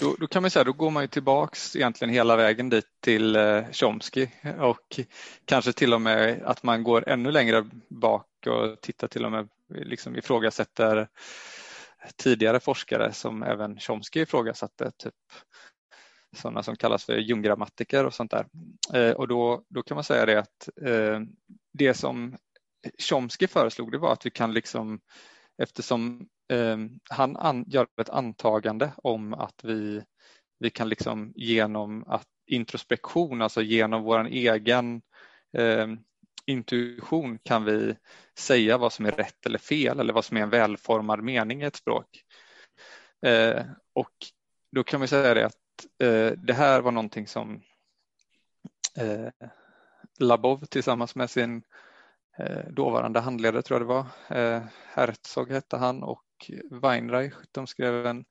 [0.00, 3.36] Då, då, kan man säga, då går man ju tillbaks egentligen hela vägen dit till
[3.36, 4.28] eh, Chomsky
[4.58, 5.00] och
[5.44, 9.48] kanske till och med att man går ännu längre bak och tittar till och med
[9.74, 11.08] liksom ifrågasätter
[12.16, 15.14] tidigare forskare som även Chomsky ifrågasatte, typ
[16.36, 18.46] sådana som kallas för ljunggrammatiker och sånt där.
[18.94, 21.20] Eh, och då, då kan man säga det att eh,
[21.72, 22.36] det som
[22.98, 25.00] Chomsky föreslog det var att vi kan liksom
[25.62, 26.76] eftersom eh,
[27.10, 30.02] han an, gör ett antagande om att vi,
[30.58, 35.02] vi kan liksom genom att introspektion, alltså genom vår egen
[35.58, 35.86] eh,
[36.46, 37.96] intuition kan vi
[38.38, 41.64] säga vad som är rätt eller fel eller vad som är en välformad mening i
[41.64, 42.24] ett språk.
[43.26, 44.12] Eh, och
[44.72, 47.62] då kan vi säga det att eh, det här var någonting som
[48.96, 49.48] eh,
[50.18, 51.62] Labov tillsammans med sin
[52.38, 58.06] eh, dåvarande handledare, tror jag det var, eh, Herzog hette han och Weinreich, de skrev
[58.06, 58.24] en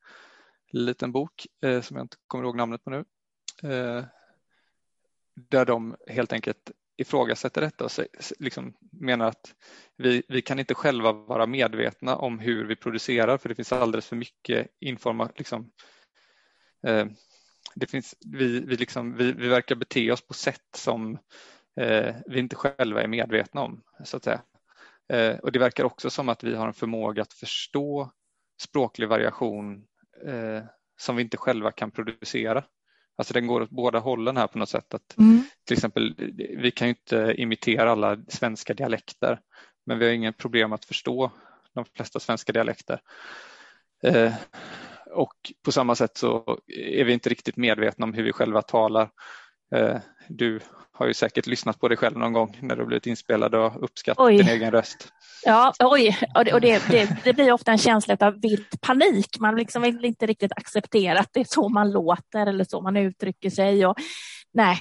[0.72, 3.06] liten bok eh, som jag inte kommer ihåg namnet på nu,
[3.64, 4.04] eh,
[5.34, 7.92] där de helt enkelt ifrågasätter detta och
[8.40, 9.56] liksom menar att
[9.98, 14.08] vi, vi kan inte själva vara medvetna om hur vi producerar för det finns alldeles
[14.08, 15.72] för mycket information, liksom,
[16.88, 17.06] eh,
[17.76, 21.18] det finns, vi, vi, liksom, vi, vi verkar bete oss på sätt som
[21.80, 23.82] eh, vi inte själva är medvetna om.
[24.04, 24.42] så att säga.
[25.14, 28.12] Eh, och det verkar också som att vi har en förmåga att förstå
[28.62, 29.86] språklig variation
[30.26, 30.64] eh,
[30.98, 32.64] som vi inte själva kan producera.
[33.22, 34.94] Alltså den går åt båda hållen här på något sätt.
[34.94, 35.44] Att mm.
[35.68, 36.16] Till exempel,
[36.58, 39.40] vi kan ju inte imitera alla svenska dialekter
[39.86, 41.32] men vi har inget problem att förstå
[41.74, 43.00] de flesta svenska dialekter.
[44.04, 44.34] Eh,
[45.12, 45.34] och
[45.66, 49.10] på samma sätt så är vi inte riktigt medvetna om hur vi själva talar.
[49.76, 50.60] Eh, du
[50.92, 54.26] har ju säkert lyssnat på dig själv någon gång när du blivit inspelad och uppskattat
[54.26, 54.38] oj.
[54.38, 55.14] din egen röst.
[55.46, 59.40] Ja, oj, och, det, och det, det, det, blir ofta en känsla av vild panik.
[59.40, 62.98] Man liksom vill inte riktigt acceptera att det är så man låter eller så man
[62.98, 63.86] uttrycker sig.
[63.86, 63.96] Och,
[64.54, 64.80] nej,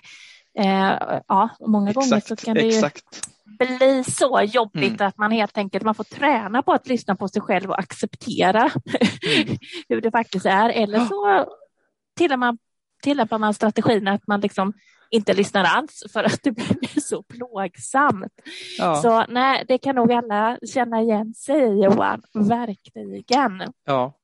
[0.58, 3.30] eh, ja, många exakt, gånger så kan det ju exakt.
[3.58, 5.06] bli så jobbigt mm.
[5.06, 8.60] att man helt enkelt man får träna på att lyssna på sig själv och acceptera
[8.60, 9.56] mm.
[9.88, 10.68] hur det faktiskt är.
[10.68, 11.46] Eller så
[13.02, 14.72] tillämpar man strategin att man liksom
[15.10, 18.32] inte lyssnar alls för att det blir så plågsamt.
[18.78, 18.96] Ja.
[18.96, 23.72] Så nej, det kan nog alla känna igen sig i Johan, verkligen.
[23.86, 24.18] Ja,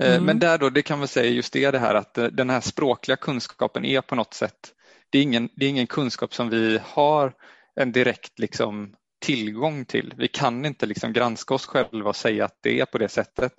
[0.00, 0.24] eh, mm.
[0.24, 2.60] men där då, det kan vi säga just det, det här att eh, den här
[2.60, 4.72] språkliga kunskapen är på något sätt,
[5.10, 7.32] det är ingen, det är ingen kunskap som vi har
[7.80, 10.14] en direkt liksom tillgång till.
[10.16, 13.52] Vi kan inte liksom granska oss själva och säga att det är på det sättet.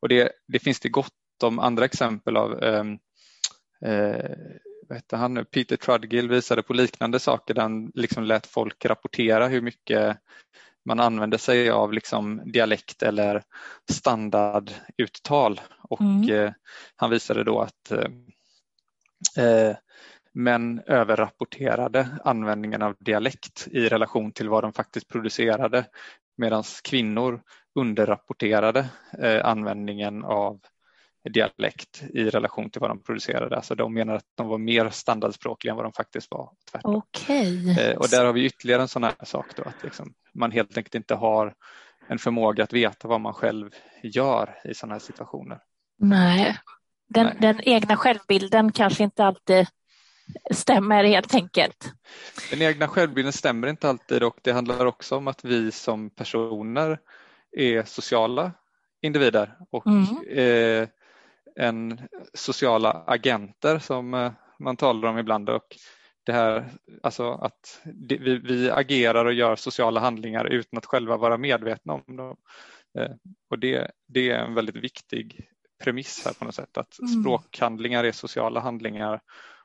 [0.00, 2.52] Och det, det finns det gott om andra exempel av.
[2.62, 2.98] Um,
[3.84, 4.30] eh,
[4.88, 9.46] vad han nu, Peter Trudgill visade på liknande saker där han liksom lät folk rapportera
[9.48, 10.18] hur mycket
[10.84, 13.42] man använder sig av liksom dialekt eller
[13.90, 16.30] standarduttal och mm.
[16.30, 16.52] eh,
[16.96, 19.76] han visade då att eh, eh,
[20.32, 25.84] män överrapporterade användningen av dialekt i relation till vad de faktiskt producerade
[26.36, 27.42] medan kvinnor
[27.74, 28.88] underrapporterade
[29.18, 30.60] eh, användningen av
[31.28, 33.56] dialekt i relation till vad de producerade.
[33.56, 36.50] Alltså de menar att de var mer standardspråkliga än vad de faktiskt var.
[36.70, 36.94] Tvärtom.
[36.94, 37.70] Okay.
[37.80, 40.76] Eh, och där har vi ytterligare en sån här sak då, att liksom man helt
[40.76, 41.54] enkelt inte har
[42.08, 43.70] en förmåga att veta vad man själv
[44.02, 45.58] gör i sådana här situationer.
[45.98, 46.58] Nej,
[47.08, 47.36] den, Nej.
[47.40, 49.66] den egna självbilden kanske inte alltid
[50.50, 51.92] stämmer helt enkelt.
[52.50, 56.98] Den egna självbilden stämmer inte alltid och det handlar också om att vi som personer
[57.56, 58.52] är sociala
[59.02, 60.02] individer och mm.
[60.28, 60.88] eh,
[61.58, 62.00] en
[62.34, 65.76] sociala agenter som eh, man talar om ibland och
[66.24, 66.70] det här
[67.02, 72.16] alltså att vi, vi agerar och gör sociala handlingar utan att själva vara medvetna om
[72.16, 72.36] dem.
[72.98, 73.10] Eh,
[73.50, 75.48] och det, det är en väldigt viktig
[75.84, 77.22] premiss här på något sätt att mm.
[77.22, 79.20] språkhandlingar är sociala handlingar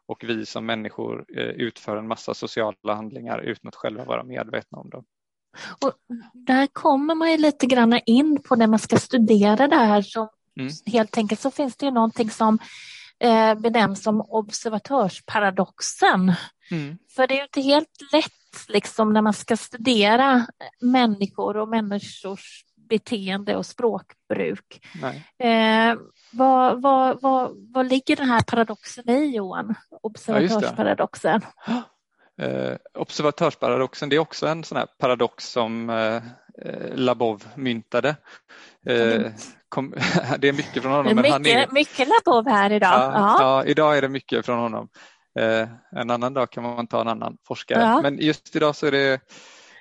[0.06, 4.77] och vi som människor eh, utför en massa sociala handlingar utan att själva vara medvetna
[4.77, 5.06] om dem.
[5.86, 5.93] Och
[6.34, 10.29] där kommer man ju lite grann in på när man ska studera det här som
[10.59, 10.73] Mm.
[10.85, 12.59] Helt enkelt så finns det ju någonting som
[13.19, 16.33] eh, benämns som observatörsparadoxen.
[16.71, 16.97] Mm.
[17.15, 20.47] För det är ju inte helt lätt liksom när man ska studera
[20.81, 24.85] människor och människors beteende och språkbruk.
[25.37, 25.95] Eh,
[26.31, 29.75] vad, vad, vad, vad ligger den här paradoxen i Johan?
[30.01, 31.41] Observatörsparadoxen.
[31.65, 31.83] Ja,
[32.45, 36.23] eh, observatörsparadoxen det är också en sån här paradox som eh
[36.95, 38.15] Labov myntade.
[38.85, 39.31] Eh,
[39.69, 39.93] kom,
[40.39, 41.05] det är mycket från honom.
[41.05, 42.93] Mycket, men han är, mycket Labov här idag.
[42.93, 44.89] Ja, ja, idag är det mycket från honom.
[45.39, 47.79] Eh, en annan dag kan man ta en annan forskare.
[47.79, 48.01] Ja.
[48.01, 49.19] Men just idag så är det,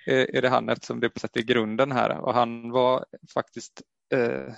[0.07, 3.05] är det han eftersom det på sätt är grunden här och han var
[3.35, 3.83] faktiskt
[4.15, 4.55] eh,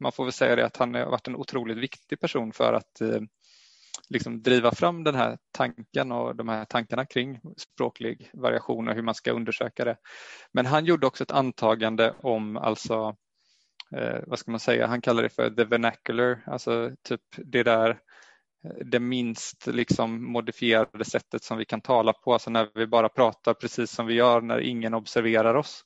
[0.00, 3.00] man får väl säga det att han har varit en otroligt viktig person för att
[3.00, 3.20] eh,
[4.10, 9.02] liksom driva fram den här tanken och de här tankarna kring språklig variation och hur
[9.02, 9.96] man ska undersöka det.
[10.52, 13.16] Men han gjorde också ett antagande om alltså
[13.96, 17.90] eh, vad ska man säga, han kallar det för the vernacular, alltså typ det där
[18.64, 23.08] eh, det minst liksom modifierade sättet som vi kan tala på, alltså när vi bara
[23.08, 25.84] pratar precis som vi gör när ingen observerar oss.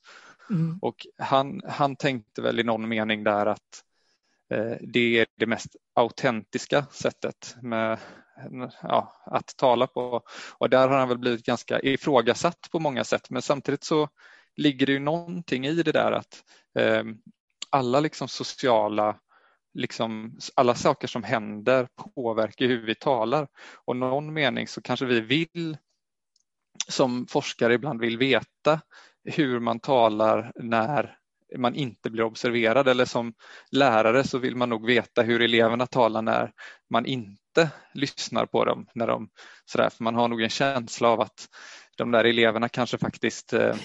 [0.50, 0.78] Mm.
[0.82, 3.82] Och han, han tänkte väl i någon mening där att
[4.52, 7.98] Eh, det är det mest autentiska sättet med,
[8.82, 10.22] ja, att tala på.
[10.58, 14.08] Och där har han väl blivit ganska ifrågasatt på många sätt men samtidigt så
[14.56, 16.44] ligger det ju någonting i det där att
[16.78, 17.04] eh,
[17.70, 19.18] alla liksom sociala
[19.74, 23.48] Liksom, alla saker som händer påverkar hur vi talar
[23.84, 25.76] och någon mening så kanske vi vill
[26.88, 28.80] som forskare ibland vill veta
[29.24, 31.18] hur man talar när
[31.56, 33.32] man inte blir observerad eller som
[33.70, 36.52] lärare så vill man nog veta hur eleverna talar när
[36.90, 38.86] man inte lyssnar på dem.
[38.94, 39.28] När de,
[39.64, 41.48] sådär, för man har nog en känsla av att
[41.96, 43.76] de där eleverna kanske faktiskt eh,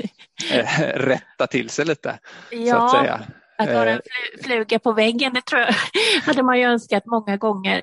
[0.52, 2.20] eh rättar till sig lite.
[2.52, 2.74] Ja.
[2.74, 3.28] Så att säga.
[3.60, 5.74] Att vara en eh, fluga på väggen, det tror jag
[6.26, 7.82] hade man ju önskat många gånger.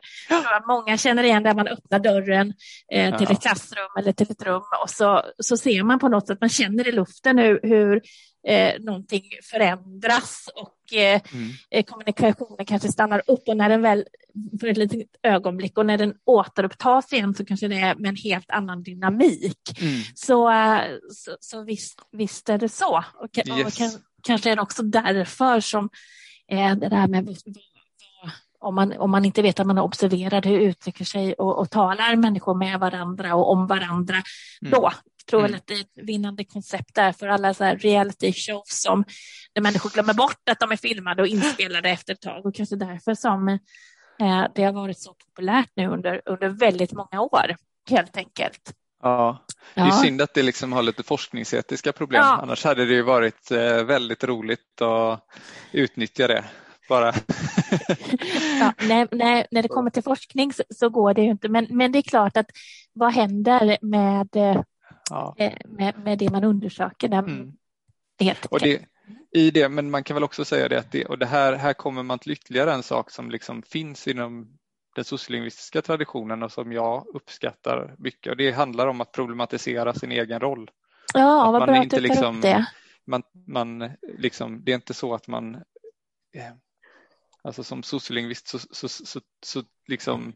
[0.67, 2.53] Många känner igen där man öppnar dörren
[2.93, 6.27] eh, till ett klassrum eller till ett rum och så, så ser man på något
[6.27, 8.03] sätt, man känner i luften hur, hur
[8.47, 11.51] eh, någonting förändras och eh, mm.
[11.71, 14.05] Eh, kommunikationen kanske stannar upp och när den väl
[14.61, 18.17] för ett litet ögonblick och när den återupptas igen så kanske det är med en
[18.17, 19.81] helt annan dynamik.
[19.81, 20.01] Mm.
[20.15, 20.81] Så, eh,
[21.11, 23.05] så, så visst, visst är det så.
[23.15, 23.67] Och, yes.
[23.67, 23.91] och kan,
[24.23, 25.91] kanske är det också därför som
[26.51, 27.37] eh, det där med
[28.65, 31.71] om man, om man inte vet att man är observerad hur uttrycker sig och, och
[31.71, 34.23] talar människor med varandra och om varandra
[34.63, 34.71] mm.
[34.71, 34.93] då
[35.31, 35.55] tror mm.
[35.55, 39.05] att det är ett vinnande koncept där för alla så här reality shows som
[39.53, 42.77] där människor glömmer bort att de är filmade och inspelade efter ett tag och kanske
[42.77, 43.49] därför som
[44.21, 47.57] eh, det har varit så populärt nu under, under väldigt många år
[47.91, 48.73] helt enkelt.
[49.03, 49.93] Ja, det är ja.
[50.03, 52.23] synd att det liksom har lite forskningsetiska problem.
[52.25, 52.39] Ja.
[52.43, 55.21] Annars hade det ju varit eh, väldigt roligt att
[55.73, 56.45] utnyttja det.
[56.89, 57.07] Bara.
[58.61, 61.67] ja, när, när, när det kommer till forskning så, så, går det ju inte, men,
[61.71, 62.47] men det är klart att
[62.93, 64.63] vad händer med, eh,
[65.11, 65.35] ja.
[65.39, 67.09] Eh, med, med det man undersöker?
[67.09, 67.53] Där, mm.
[68.19, 68.87] det, och det,
[69.31, 71.73] I det, men man kan väl också säga det att det, och det här, här
[71.73, 74.59] kommer man till ytterligare en sak som liksom finns inom
[74.95, 78.31] den sociolingvistiska traditionen och som jag uppskattar mycket.
[78.31, 80.71] Och det handlar om att problematisera sin egen roll.
[81.15, 82.67] Ja, att vad bra att du tar liksom, upp det.
[83.07, 85.55] Man, man liksom, det är inte så att man,
[86.35, 86.53] eh,
[87.43, 90.33] alltså som sociolingvist så, så, så, så liksom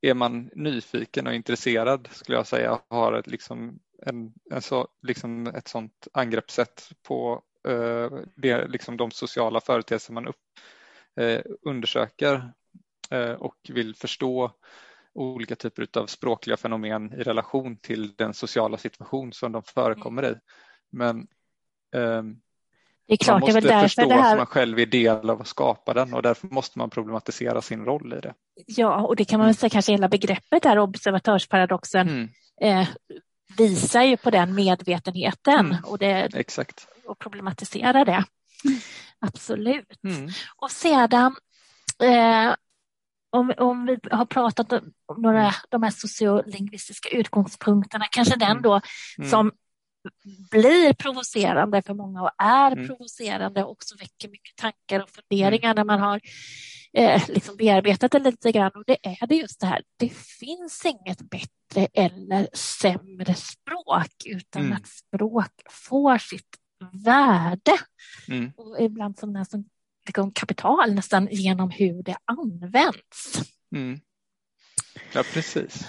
[0.00, 5.46] är man nyfiken och intresserad skulle jag säga har ett, liksom, en, en så, liksom
[5.46, 10.36] ett sånt angreppssätt på eh, det, liksom de sociala företeelser man upp,
[11.20, 12.52] eh, undersöker
[13.10, 14.52] Eh, och vill förstå
[15.12, 20.34] olika typer av språkliga fenomen i relation till den sociala situation som de förekommer i.
[20.90, 21.26] Men
[21.94, 22.22] eh,
[23.08, 24.32] det är klart, man måste det är förstå det här...
[24.32, 27.84] att man själv är del av att skapa den och därför måste man problematisera sin
[27.84, 28.34] roll i det.
[28.66, 32.28] Ja, och det kan man väl säga kanske hela begreppet där observatörsparadoxen mm.
[32.60, 32.88] eh,
[33.58, 35.84] visar ju på den medvetenheten mm.
[35.84, 36.86] och, det, Exakt.
[37.06, 38.24] och problematiserar det.
[39.18, 40.04] Absolut.
[40.04, 40.30] Mm.
[40.56, 41.36] Och sedan
[42.02, 42.54] eh,
[43.30, 44.72] om, om vi har pratat
[45.06, 45.52] om några, mm.
[45.68, 48.80] de här sociolingvistiska utgångspunkterna, kanske den då
[49.18, 49.30] mm.
[49.30, 49.52] som
[50.50, 52.86] blir provocerande för många och är mm.
[52.86, 55.76] provocerande och också väcker mycket tankar och funderingar mm.
[55.76, 56.20] när man har
[56.92, 58.70] eh, liksom bearbetat det lite grann.
[58.74, 64.62] Och det är det just det här, det finns inget bättre eller sämre språk utan
[64.62, 64.76] mm.
[64.76, 66.56] att språk får sitt
[67.04, 67.78] värde.
[68.28, 68.52] Mm.
[68.56, 69.64] Och ibland som nästan
[70.06, 73.42] liksom kapital nästan genom hur det används.
[73.74, 74.00] Mm.
[75.12, 75.86] Ja, precis.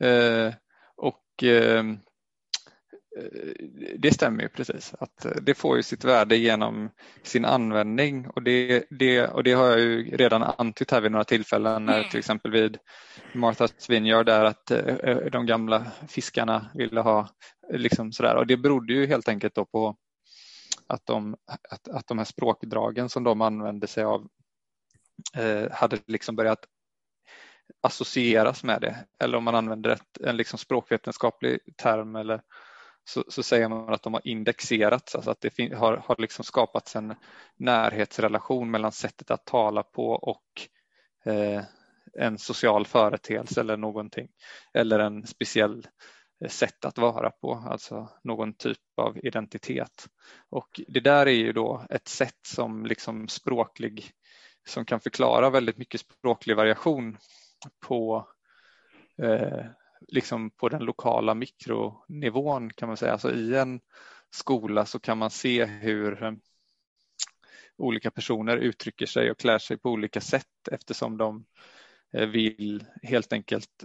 [0.00, 0.54] Eh,
[0.96, 1.84] och eh,
[3.98, 6.90] det stämmer ju precis att det får ju sitt värde genom
[7.22, 11.24] sin användning och det, det, och det har jag ju redan antytt här vid några
[11.24, 12.10] tillfällen när mm.
[12.10, 12.78] till exempel vid
[13.32, 17.28] Martha's Vineyard där att eh, de gamla fiskarna ville ha
[17.72, 19.96] liksom sådär och det berodde ju helt enkelt då på
[20.86, 21.36] att de,
[21.70, 24.28] att, att de här språkdragen som de använde sig av
[25.36, 26.66] eh, hade liksom börjat
[27.80, 28.96] associeras med det.
[29.18, 32.42] Eller om man använder ett, en liksom språkvetenskaplig term eller
[33.04, 36.96] så, så, säger man att de har indexerats, alltså att det har, har liksom skapats
[36.96, 37.14] en
[37.56, 40.68] närhetsrelation mellan sättet att tala på och
[41.24, 41.62] eh,
[42.18, 44.28] en social företeelse eller någonting
[44.74, 45.86] eller en speciell
[46.44, 50.06] eh, sätt att vara på, alltså någon typ av identitet.
[50.50, 54.10] Och det där är ju då ett sätt som liksom språklig,
[54.68, 57.18] som kan förklara väldigt mycket språklig variation
[57.86, 58.28] på,
[59.22, 59.64] eh,
[60.08, 63.12] liksom på den lokala mikronivån kan man säga.
[63.12, 63.80] Alltså i en
[64.30, 66.32] skola så kan man se hur eh,
[67.76, 71.44] olika personer uttrycker sig och klär sig på olika sätt eftersom de
[72.12, 73.84] eh, vill helt enkelt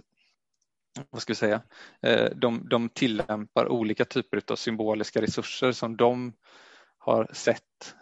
[1.10, 1.62] vad ska jag säga,
[2.02, 6.32] eh, de, de tillämpar olika typer av symboliska resurser som de
[7.00, 7.94] har sett,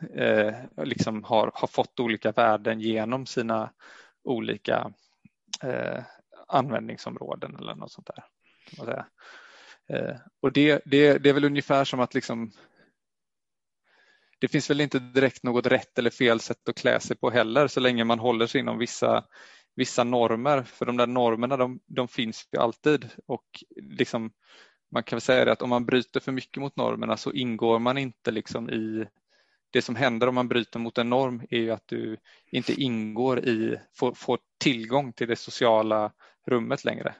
[0.76, 3.72] liksom har, har fått olika värden genom sina
[4.24, 4.92] olika
[6.47, 9.07] användningsområden eller något sånt där.
[9.88, 12.53] Eh, och det, det, det är väl ungefär som att liksom
[14.38, 17.66] det finns väl inte direkt något rätt eller fel sätt att klä sig på heller
[17.68, 19.24] så länge man håller sig inom vissa
[19.76, 23.44] vissa normer, för de där normerna de, de finns ju alltid och
[23.76, 24.30] liksom,
[24.92, 27.78] man kan väl säga det att om man bryter för mycket mot normerna så ingår
[27.78, 29.07] man inte liksom i
[29.70, 32.16] det som händer om man bryter mot en norm är ju att du
[32.51, 36.12] inte ingår i, får, får tillgång till det sociala
[36.47, 37.14] rummet längre,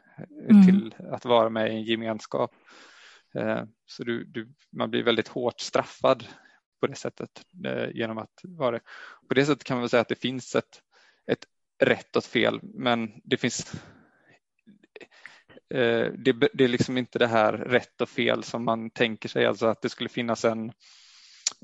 [0.51, 0.67] mm.
[0.67, 2.55] till att vara med i en gemenskap.
[3.35, 6.27] Eh, så du, du, man blir väldigt hårt straffad
[6.81, 7.31] på det sättet
[7.93, 8.81] genom att vara det.
[9.29, 10.83] På det sättet kan man säga att det finns ett,
[11.27, 11.47] ett
[11.79, 13.73] rätt och fel men det finns
[15.69, 19.67] det, det är liksom inte det här rätt och fel som man tänker sig, alltså
[19.67, 20.73] att det skulle finnas en,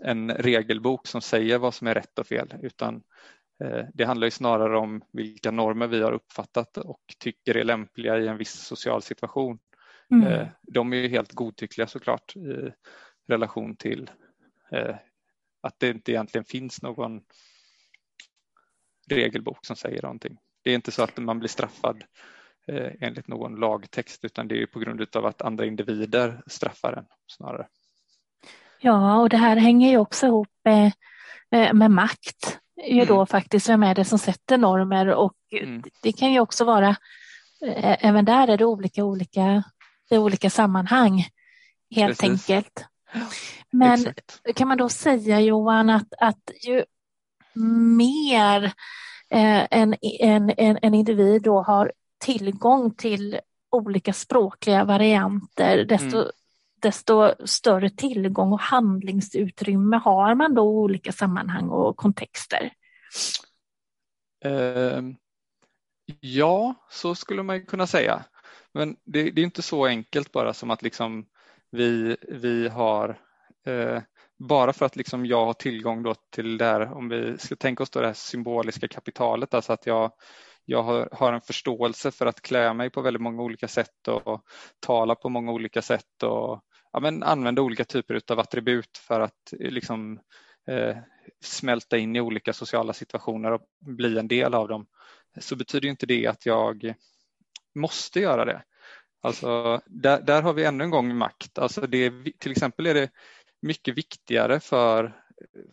[0.02, 3.41] en regelbok som säger vad som är rätt och fel, utan Eh,
[3.94, 8.28] det handlar ju snarare om vilka normer vi har uppfattat och tycker är lämpliga i
[8.28, 9.58] en viss social situation.
[10.10, 10.26] Mm.
[10.26, 12.72] Eh, de är ju helt godtyckliga såklart i
[13.28, 14.10] relation till
[14.72, 14.96] eh,
[15.60, 17.20] att det inte egentligen finns någon
[19.08, 20.38] regelbok som säger någonting.
[20.62, 22.04] Det är inte så att man blir straffad
[23.00, 27.68] enligt någon lagtext utan det är på grund av att andra individer straffar en snarare.
[28.80, 30.48] Ja, och det här hänger ju också ihop
[31.72, 33.06] med makt ju mm.
[33.06, 35.82] då faktiskt vem är det som sätter normer och mm.
[36.02, 36.88] det kan ju också vara,
[37.66, 39.62] eh, även där är det olika, olika,
[40.10, 41.26] det olika sammanhang
[41.90, 42.50] helt Precis.
[42.50, 42.84] enkelt.
[43.70, 44.56] Men Exakt.
[44.56, 46.84] kan man då säga Johan att, att ju
[47.96, 48.64] mer
[49.30, 51.92] eh, en, en, en, en individ då har
[52.24, 56.30] tillgång till olika språkliga varianter, desto mm
[56.82, 62.72] desto större tillgång och handlingsutrymme har man då i olika sammanhang och kontexter?
[64.44, 65.02] Eh,
[66.20, 68.24] ja, så skulle man kunna säga.
[68.74, 71.26] Men det, det, är inte så enkelt bara som att liksom
[71.70, 73.18] vi, vi har
[73.66, 74.02] eh,
[74.38, 77.82] bara för att liksom jag har tillgång då till det här, om vi ska tänka
[77.82, 80.12] oss då det här symboliska kapitalet, alltså att jag,
[80.64, 84.42] jag har, har en förståelse för att klä mig på väldigt många olika sätt och
[84.80, 86.60] tala på många olika sätt och
[86.92, 90.20] ja, men använda olika typer av attribut för att eh, liksom,
[90.66, 90.96] eh,
[91.40, 94.86] smälta in i olika sociala situationer och bli en del av dem
[95.40, 96.94] så betyder inte det att jag
[97.74, 98.62] måste göra det.
[99.22, 101.58] Alltså, där, där har vi ännu en gång makt.
[101.58, 103.10] Alltså det, till exempel är det
[103.62, 105.16] mycket viktigare för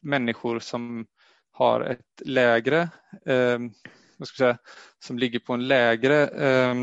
[0.01, 1.05] människor som
[1.51, 2.81] har ett lägre,
[3.25, 3.59] eh,
[4.17, 4.57] vad ska jag säga,
[4.99, 6.75] som ligger på en lägre eh,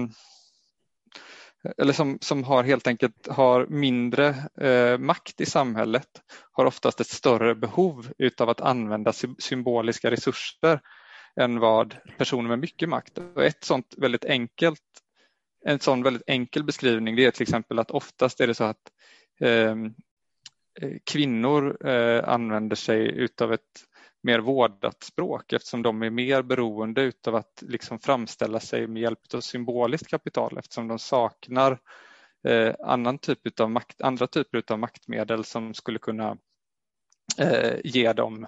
[1.79, 6.09] eller som, som har helt enkelt har mindre eh, makt i samhället
[6.53, 10.81] har oftast ett större behov utav att använda symboliska resurser
[11.41, 13.19] än vad personer med mycket makt.
[13.19, 14.83] Och ett sånt väldigt enkelt,
[15.65, 18.91] en sån väldigt enkel beskrivning det är till exempel att oftast är det så att
[19.41, 19.71] eh,
[20.81, 23.61] eh kvinnor eh, använder sig utav ett
[24.27, 29.35] mer vårdat språk eftersom de är mer beroende av att liksom framställa sig med hjälp
[29.35, 31.79] av symboliskt kapital eftersom de saknar
[32.45, 36.37] eh, annan typ av makt, andra typer av maktmedel som skulle kunna
[37.39, 38.47] eh, ge dem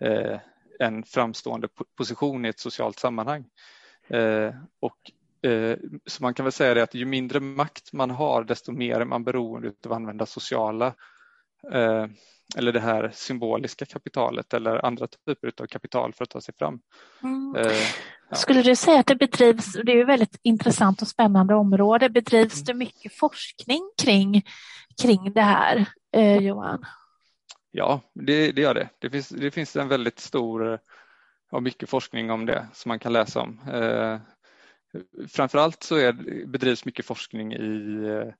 [0.00, 0.38] eh,
[0.78, 3.44] en framstående position i ett socialt sammanhang.
[4.08, 5.10] Eh, och,
[5.50, 9.00] eh, så man kan väl säga det att ju mindre makt man har desto mer
[9.00, 10.94] är man beroende av att använda sociala
[12.56, 16.80] eller det här symboliska kapitalet eller andra typer av kapital för att ta sig fram.
[17.22, 17.56] Mm.
[17.56, 17.76] Eh,
[18.30, 18.36] ja.
[18.36, 22.54] Skulle du säga att det bedrivs, det är ett väldigt intressant och spännande område, bedrivs
[22.54, 22.64] mm.
[22.64, 24.42] det mycket forskning kring,
[25.02, 25.86] kring det här,
[26.16, 26.84] eh, Johan?
[27.70, 28.88] Ja, det, det, gör det.
[28.98, 30.78] Det finns, det finns en väldigt stor
[31.50, 33.60] och mycket forskning om det som man kan läsa om.
[33.72, 34.18] Eh,
[35.28, 36.12] framförallt så är,
[36.46, 38.32] bedrivs mycket forskning i,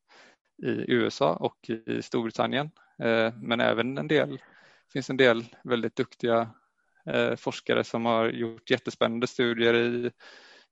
[0.63, 2.84] i USA och i Storbritannien Eh,
[3.41, 4.39] men även en del,
[4.93, 6.51] finns en del väldigt duktiga
[7.07, 10.11] eh, forskare som har gjort jättespännande studier i,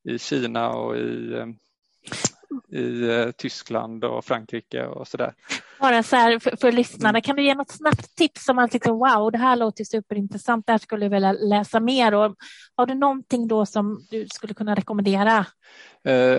[0.05, 5.35] i Kina och i, eh, i Tyskland och Frankrike och sådär.
[5.81, 7.23] Bara så här för, för lyssnarna, mm.
[7.23, 10.73] kan du ge något snabbt tips om man tycker wow, det här låter superintressant, det
[10.73, 12.37] här skulle jag vilja läsa mer och
[12.77, 15.47] har du någonting då som du skulle kunna rekommendera?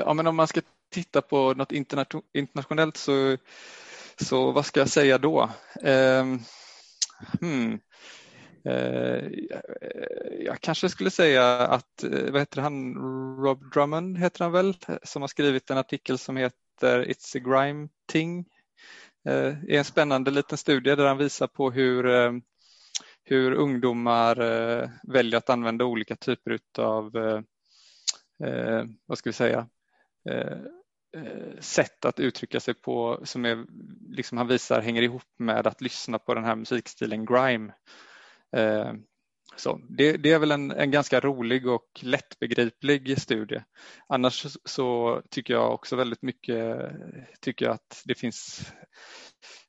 [0.05, 0.61] ja, men om man ska
[0.91, 1.71] titta på något
[2.33, 3.37] internationellt så
[4.17, 5.49] så vad ska jag säga då?
[5.81, 6.25] Eh,
[7.41, 7.79] hmm.
[8.65, 9.29] eh,
[10.39, 12.95] jag kanske skulle säga att, eh, vad heter han,
[13.43, 17.87] Rob Drummond heter han väl, som har skrivit en artikel som heter It's a grime
[18.11, 18.45] thing.
[19.29, 22.31] Eh, är en spännande liten studie där han visar på hur, eh,
[23.23, 27.41] hur ungdomar eh, väljer att använda olika typer av, eh,
[28.49, 29.67] eh, vad ska vi säga,
[30.29, 30.57] Eh,
[31.15, 33.65] Eh, sätt att uttrycka sig på som är,
[34.15, 37.73] liksom han visar hänger ihop med att lyssna på den här musikstilen grime.
[38.55, 38.93] Eh,
[39.55, 43.63] så det, det, är väl en, en, ganska rolig och lättbegriplig studie.
[44.07, 46.91] Annars så tycker jag också väldigt mycket
[47.41, 48.71] tycker jag att det finns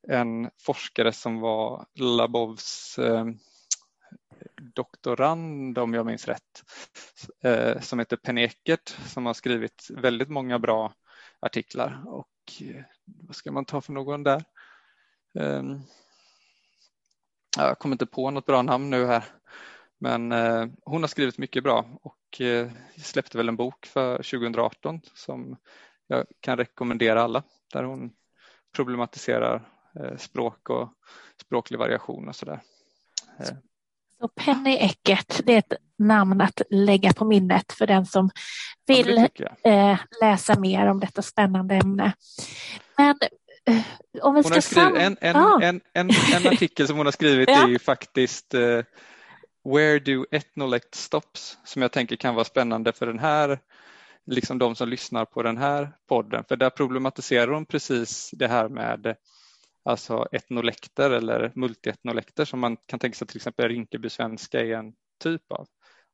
[0.08, 3.26] en forskare som var Labovs eh,
[4.74, 6.64] doktorand om jag minns rätt
[7.42, 10.94] eh, som heter Penekert som har skrivit väldigt många bra
[11.44, 12.28] artiklar och
[12.60, 14.44] eh, vad ska man ta för någon där?
[15.38, 15.80] Ehm,
[17.56, 19.24] jag kommer inte på något bra namn nu här,
[19.98, 25.00] men eh, hon har skrivit mycket bra och eh, släppte väl en bok för 2018
[25.14, 25.56] som
[26.06, 27.42] jag kan rekommendera alla
[27.72, 28.12] där hon
[28.76, 29.68] problematiserar
[30.18, 30.88] språk och
[31.40, 32.60] språklig variation och sådär.
[34.22, 34.26] Eh.
[34.26, 38.30] Så Penny Eckert, det är ett namn att lägga på minnet för den som
[38.86, 39.28] vill
[39.62, 42.12] ja, läsa mer om detta spännande ämne.
[42.96, 43.18] Men
[44.22, 45.60] om vi ska skrivit, en, en, ah.
[45.62, 47.64] en, en, en, artikel som hon har skrivit ja.
[47.64, 48.82] är ju faktiskt uh,
[49.64, 53.58] Where do ethnolect stops som jag tänker kan vara spännande för den här,
[54.26, 56.44] liksom de som lyssnar på den här podden.
[56.48, 59.16] För där problematiserar hon precis det här med
[59.84, 64.94] alltså etnolekter eller multietnolekter som man kan tänka sig till exempel Rinkeby svenska är en
[65.22, 65.68] typ av.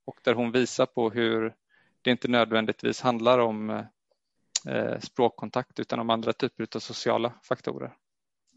[0.05, 1.55] Och där hon visar på hur
[2.03, 3.71] det inte nödvändigtvis handlar om
[4.69, 7.97] eh, språkkontakt utan om andra typer av sociala faktorer.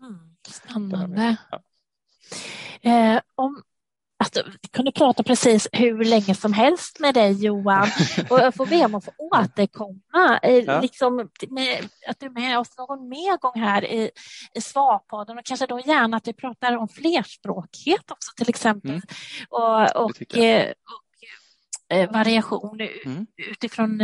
[0.02, 1.38] Mm, spännande.
[1.52, 1.64] Ja.
[2.92, 3.64] Eh, om,
[4.24, 7.88] alltså, vi kunde prata precis hur länge som helst med dig Johan
[8.30, 10.40] och jag får be om att få återkomma.
[10.44, 10.82] Eh, ja.
[10.82, 14.12] Liksom, med, att du är med oss någon mer gång här i,
[14.54, 18.92] i Svarpodden och kanske då gärna att vi pratar om flerspråkighet också till exempel.
[18.92, 19.02] Mm.
[19.50, 23.28] Och, och, eh, och, eh, variation mm.
[23.52, 24.02] utifrån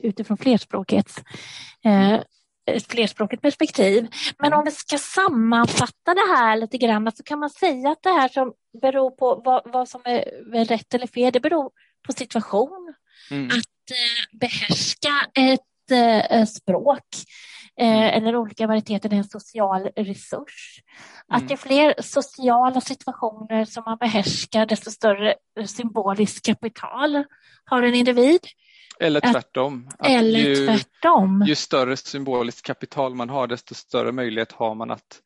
[0.00, 1.22] utifrån flerspråkets
[1.84, 2.20] eh,
[2.76, 4.08] ett flerspråkigt perspektiv.
[4.38, 8.10] Men om vi ska sammanfatta det här lite grann så kan man säga att det
[8.10, 8.52] här som
[8.82, 11.70] beror på vad, vad som är rätt eller fel, det beror
[12.06, 12.94] på situation.
[13.30, 13.46] Mm.
[13.46, 17.06] Att eh, behärska ett eh, språk
[17.80, 18.02] eh, mm.
[18.02, 20.82] eller olika varieteter är en social resurs.
[21.30, 21.44] Mm.
[21.44, 25.34] Att ju fler sociala situationer som man behärskar desto större
[25.66, 27.24] symboliskt kapital
[27.64, 28.40] har en individ.
[29.00, 29.88] Eller tvärtom.
[29.98, 31.44] Eller ju, tvärtom.
[31.46, 35.22] Ju större symboliskt kapital man har desto större möjlighet har man att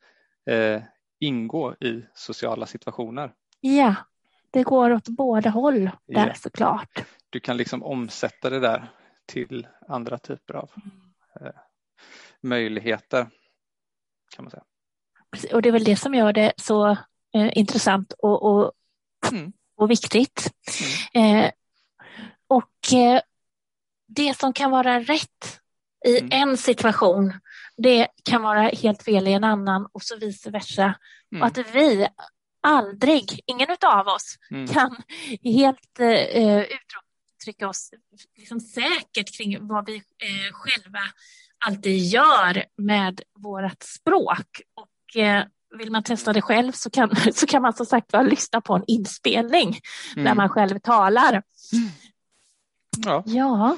[0.50, 0.82] eh,
[1.20, 3.32] ingå i sociala situationer.
[3.60, 3.94] Ja,
[4.50, 6.34] det går åt båda håll där ja.
[6.34, 7.04] såklart.
[7.30, 8.90] Du kan liksom omsätta det där
[9.26, 10.70] till andra typer av
[11.40, 11.46] eh,
[12.40, 13.26] möjligheter
[14.36, 14.64] kan man säga.
[15.52, 16.90] Och det är väl det som gör det så
[17.34, 18.72] eh, intressant och, och,
[19.30, 19.52] mm.
[19.76, 20.52] och viktigt.
[21.14, 21.44] Mm.
[21.44, 21.50] Eh,
[22.46, 23.20] och eh,
[24.14, 25.60] det som kan vara rätt
[26.06, 26.28] i mm.
[26.32, 27.32] en situation,
[27.76, 30.94] det kan vara helt fel i en annan och så vice versa.
[31.32, 31.42] Mm.
[31.42, 32.08] Och att vi
[32.62, 34.66] aldrig, ingen av oss, mm.
[34.68, 34.96] kan
[35.44, 36.62] helt eh,
[37.44, 37.90] uttrycka oss
[38.36, 41.00] liksom säkert kring vad vi eh, själva
[41.66, 44.60] alltid gör med vårt språk.
[44.74, 45.44] Och eh,
[45.78, 48.74] vill man testa det själv så kan, så kan man som sagt var lyssna på
[48.74, 49.80] en inspelning
[50.12, 50.24] mm.
[50.24, 51.42] när man själv talar.
[52.96, 53.22] Ja.
[53.26, 53.76] ja.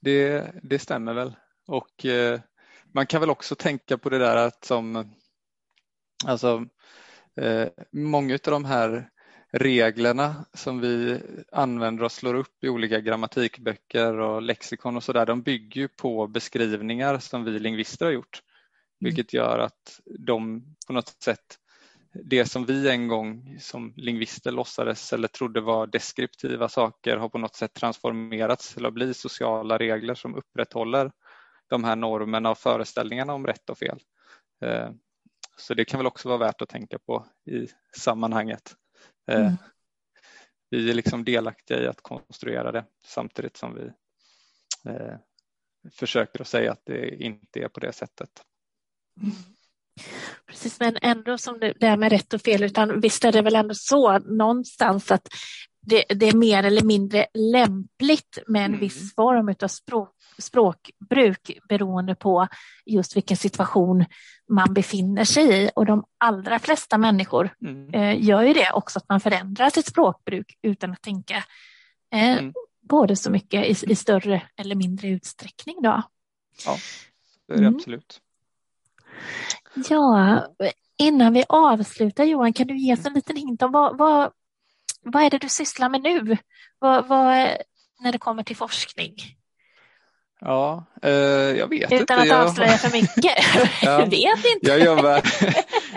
[0.00, 2.40] Det, det stämmer väl och eh,
[2.94, 5.14] man kan väl också tänka på det där att som
[6.26, 6.66] alltså
[7.36, 9.10] eh, många av de här
[9.52, 11.20] reglerna som vi
[11.52, 16.26] använder och slår upp i olika grammatikböcker och lexikon och sådär, de bygger ju på
[16.26, 18.42] beskrivningar som vi lingvister har gjort,
[19.00, 19.08] mm.
[19.08, 21.58] vilket gör att de på något sätt
[22.12, 27.38] det som vi en gång som lingvister låtsades eller trodde var deskriptiva saker har på
[27.38, 31.12] något sätt transformerats till att bli sociala regler som upprätthåller
[31.66, 34.00] de här normerna och föreställningarna om rätt och fel.
[34.64, 34.90] Eh,
[35.56, 38.76] så det kan väl också vara värt att tänka på i sammanhanget.
[39.30, 39.56] Eh, mm.
[40.70, 43.90] Vi är liksom delaktiga i att konstruera det samtidigt som vi
[44.90, 45.16] eh,
[45.92, 48.30] försöker att säga att det inte är på det sättet.
[49.22, 49.34] Mm.
[50.46, 53.56] Precis, men ändå som det där med rätt och fel, utan visst är det väl
[53.56, 55.28] ändå så någonstans att
[55.88, 58.80] det, det är mer eller mindre lämpligt med en mm.
[58.80, 62.48] viss form av språk, språkbruk beroende på
[62.86, 64.04] just vilken situation
[64.48, 65.70] man befinner sig i.
[65.74, 67.94] Och de allra flesta människor mm.
[67.94, 71.36] eh, gör ju det också, att man förändrar sitt språkbruk utan att tänka
[72.12, 72.52] eh, mm.
[72.80, 75.82] både så mycket i, i, större eller mindre utsträckning.
[75.82, 76.02] Då.
[76.66, 76.76] Ja,
[77.46, 77.76] det är det mm.
[77.76, 78.20] absolut.
[79.74, 80.46] Ja,
[80.98, 84.32] innan vi avslutar Johan, kan du ge oss en liten hint om vad, vad,
[85.02, 86.36] vad är det du sysslar med nu?
[86.78, 87.48] Vad, vad,
[88.00, 89.14] när det kommer till forskning?
[90.40, 92.14] Ja, eh, jag vet Utan inte.
[92.14, 92.80] Utan att avslöja jag...
[92.80, 93.34] för mycket.
[93.82, 94.70] ja, vet inte.
[94.70, 95.22] Jag jobbar...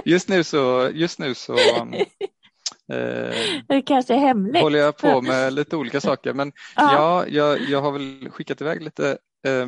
[0.05, 3.35] Just nu så, just nu så eh,
[3.67, 4.61] det kanske är hemligt.
[4.61, 6.33] håller jag på med lite olika saker.
[6.33, 9.17] Men ja, ja jag, jag har väl skickat iväg lite,
[9.47, 9.67] eh,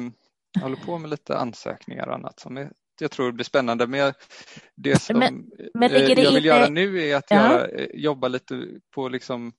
[0.61, 2.71] håller på med lite ansökningar och annat som är
[3.01, 3.87] jag tror det blir spännande.
[3.87, 4.13] Men
[4.75, 7.51] det som men, men eh, jag vill göra nu är att ja.
[7.51, 9.53] jag eh, jobbar lite på liksom,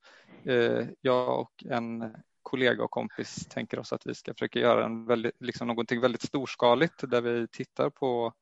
[0.44, 5.06] eh, jag och en kollega och kompis tänker oss att vi ska försöka göra en
[5.06, 8.32] väldigt, liksom någonting väldigt storskaligt där vi tittar på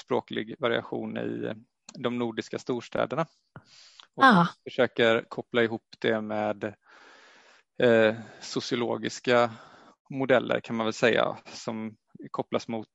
[0.00, 1.54] språklig variation i
[1.98, 3.26] de nordiska storstäderna.
[4.14, 6.64] Och Ah, försöker koppla ihop det med
[7.82, 9.50] eh, sociologiska
[10.10, 11.96] modeller kan man väl säga som
[12.30, 12.88] kopplas mot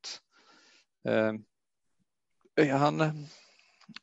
[2.55, 3.01] är, han,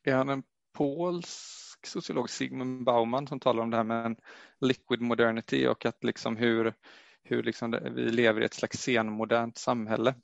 [0.02, 0.42] är han en
[0.72, 4.16] polsk sociolog, Sigmund Bauman, som talar om det här med en
[4.60, 6.74] liquid modernity och att liksom hur,
[7.22, 10.14] hur liksom det, vi lever i ett slags senmodernt samhälle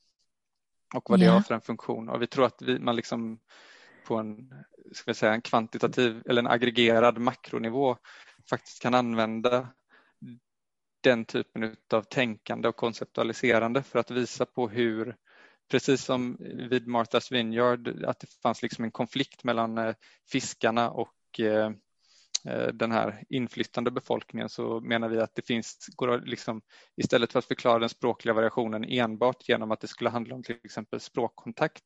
[0.95, 1.33] och vad det Ja.
[1.33, 2.09] har för en funktion.
[2.09, 3.41] Och vi tror att vi, man liksom
[4.07, 4.55] på en,
[4.93, 7.97] ska säga, en kvantitativ eller en aggregerad makronivå
[8.51, 9.69] faktiskt kan använda
[11.01, 15.17] den typen av tänkande och konceptualiserande för att visa på hur,
[15.69, 16.37] precis som
[16.71, 19.95] vid Martha's Vineyard, att det fanns liksom en konflikt mellan eh,
[20.33, 21.71] fiskarna och eh,
[22.45, 26.61] eh, den här inflyttande befolkningen så menar vi att det finns, går liksom,
[26.97, 30.57] istället för att förklara den språkliga variationen enbart genom att det skulle handla om till
[30.65, 31.85] exempel språkkontakt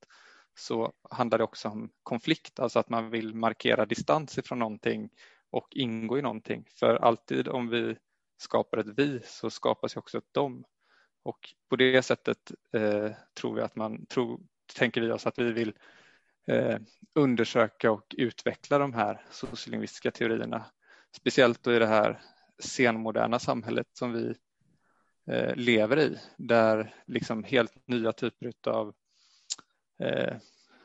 [0.54, 5.10] så handlar det också om konflikt, alltså att man vill markera distans ifrån någonting
[5.50, 6.64] och ingå i någonting.
[6.78, 7.96] För alltid om vi
[8.38, 10.64] skapar ett vi så skapas ju också ett dom.
[11.22, 14.40] Och på det sättet eh, tror vi att man, tror,
[14.74, 15.72] tänker vi oss att vi vill
[16.46, 16.78] eh,
[17.14, 20.64] undersöka och utveckla de här sociolingvistiska teorierna.
[21.16, 22.20] Speciellt då i det här
[22.58, 24.34] senmoderna samhället som vi
[25.26, 28.94] eh, lever i, där liksom helt nya typer av
[29.98, 30.36] eh,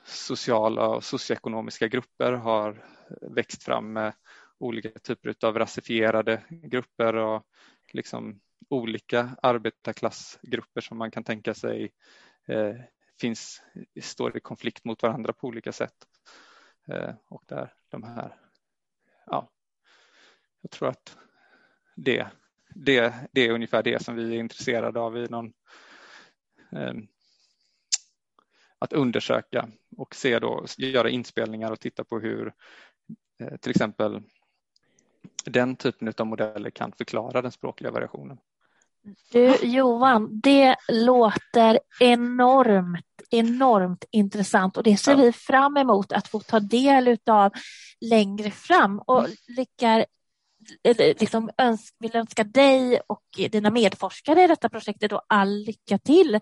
[0.05, 2.85] sociala och socioekonomiska grupper har
[3.21, 4.13] växt fram med
[4.57, 7.43] olika typer av rasifierade grupper och
[7.93, 11.91] liksom olika arbetarklassgrupper som man kan tänka sig
[12.47, 12.75] eh,
[13.21, 13.61] finns,
[14.01, 16.07] står i konflikt mot varandra på olika sätt.
[16.87, 18.35] Eh, och där de här,
[19.25, 19.49] ja,
[20.61, 21.17] jag tror att
[21.95, 22.27] det,
[22.75, 25.53] det, det är ungefär det som vi är intresserade av i någon
[26.71, 26.93] eh,
[28.79, 32.53] att undersöka och se då, göra inspelningar och titta på hur
[33.39, 34.23] eh, till exempel
[35.49, 38.37] den typen av modeller kan förklara den språkliga variationen.
[39.31, 45.17] du Johan, det låter enormt, enormt intressant och det ser Ja.
[45.17, 47.51] vi fram emot att få ta del av
[48.01, 49.31] längre fram och Mm.
[49.47, 50.05] lyckar,
[50.83, 55.97] eller liksom öns vill önska dig och dina medforskare i detta projektet då all lycka
[55.97, 56.35] till,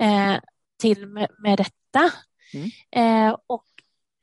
[0.00, 0.36] eh,
[0.80, 2.10] till med, med detta.
[2.54, 2.70] Mm.
[3.28, 3.64] Eh, och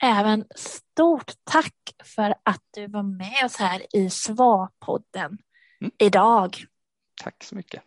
[0.01, 5.37] även stort tack för att du var med oss här i SVA-podden
[5.81, 5.91] Mm.
[5.97, 6.55] idag.
[7.23, 7.83] Tack så mycket.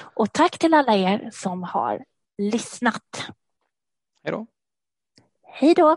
[0.00, 2.04] Och tack till alla er som har
[2.38, 3.28] lyssnat.
[4.24, 4.46] Hej då.
[5.42, 5.96] Hej då!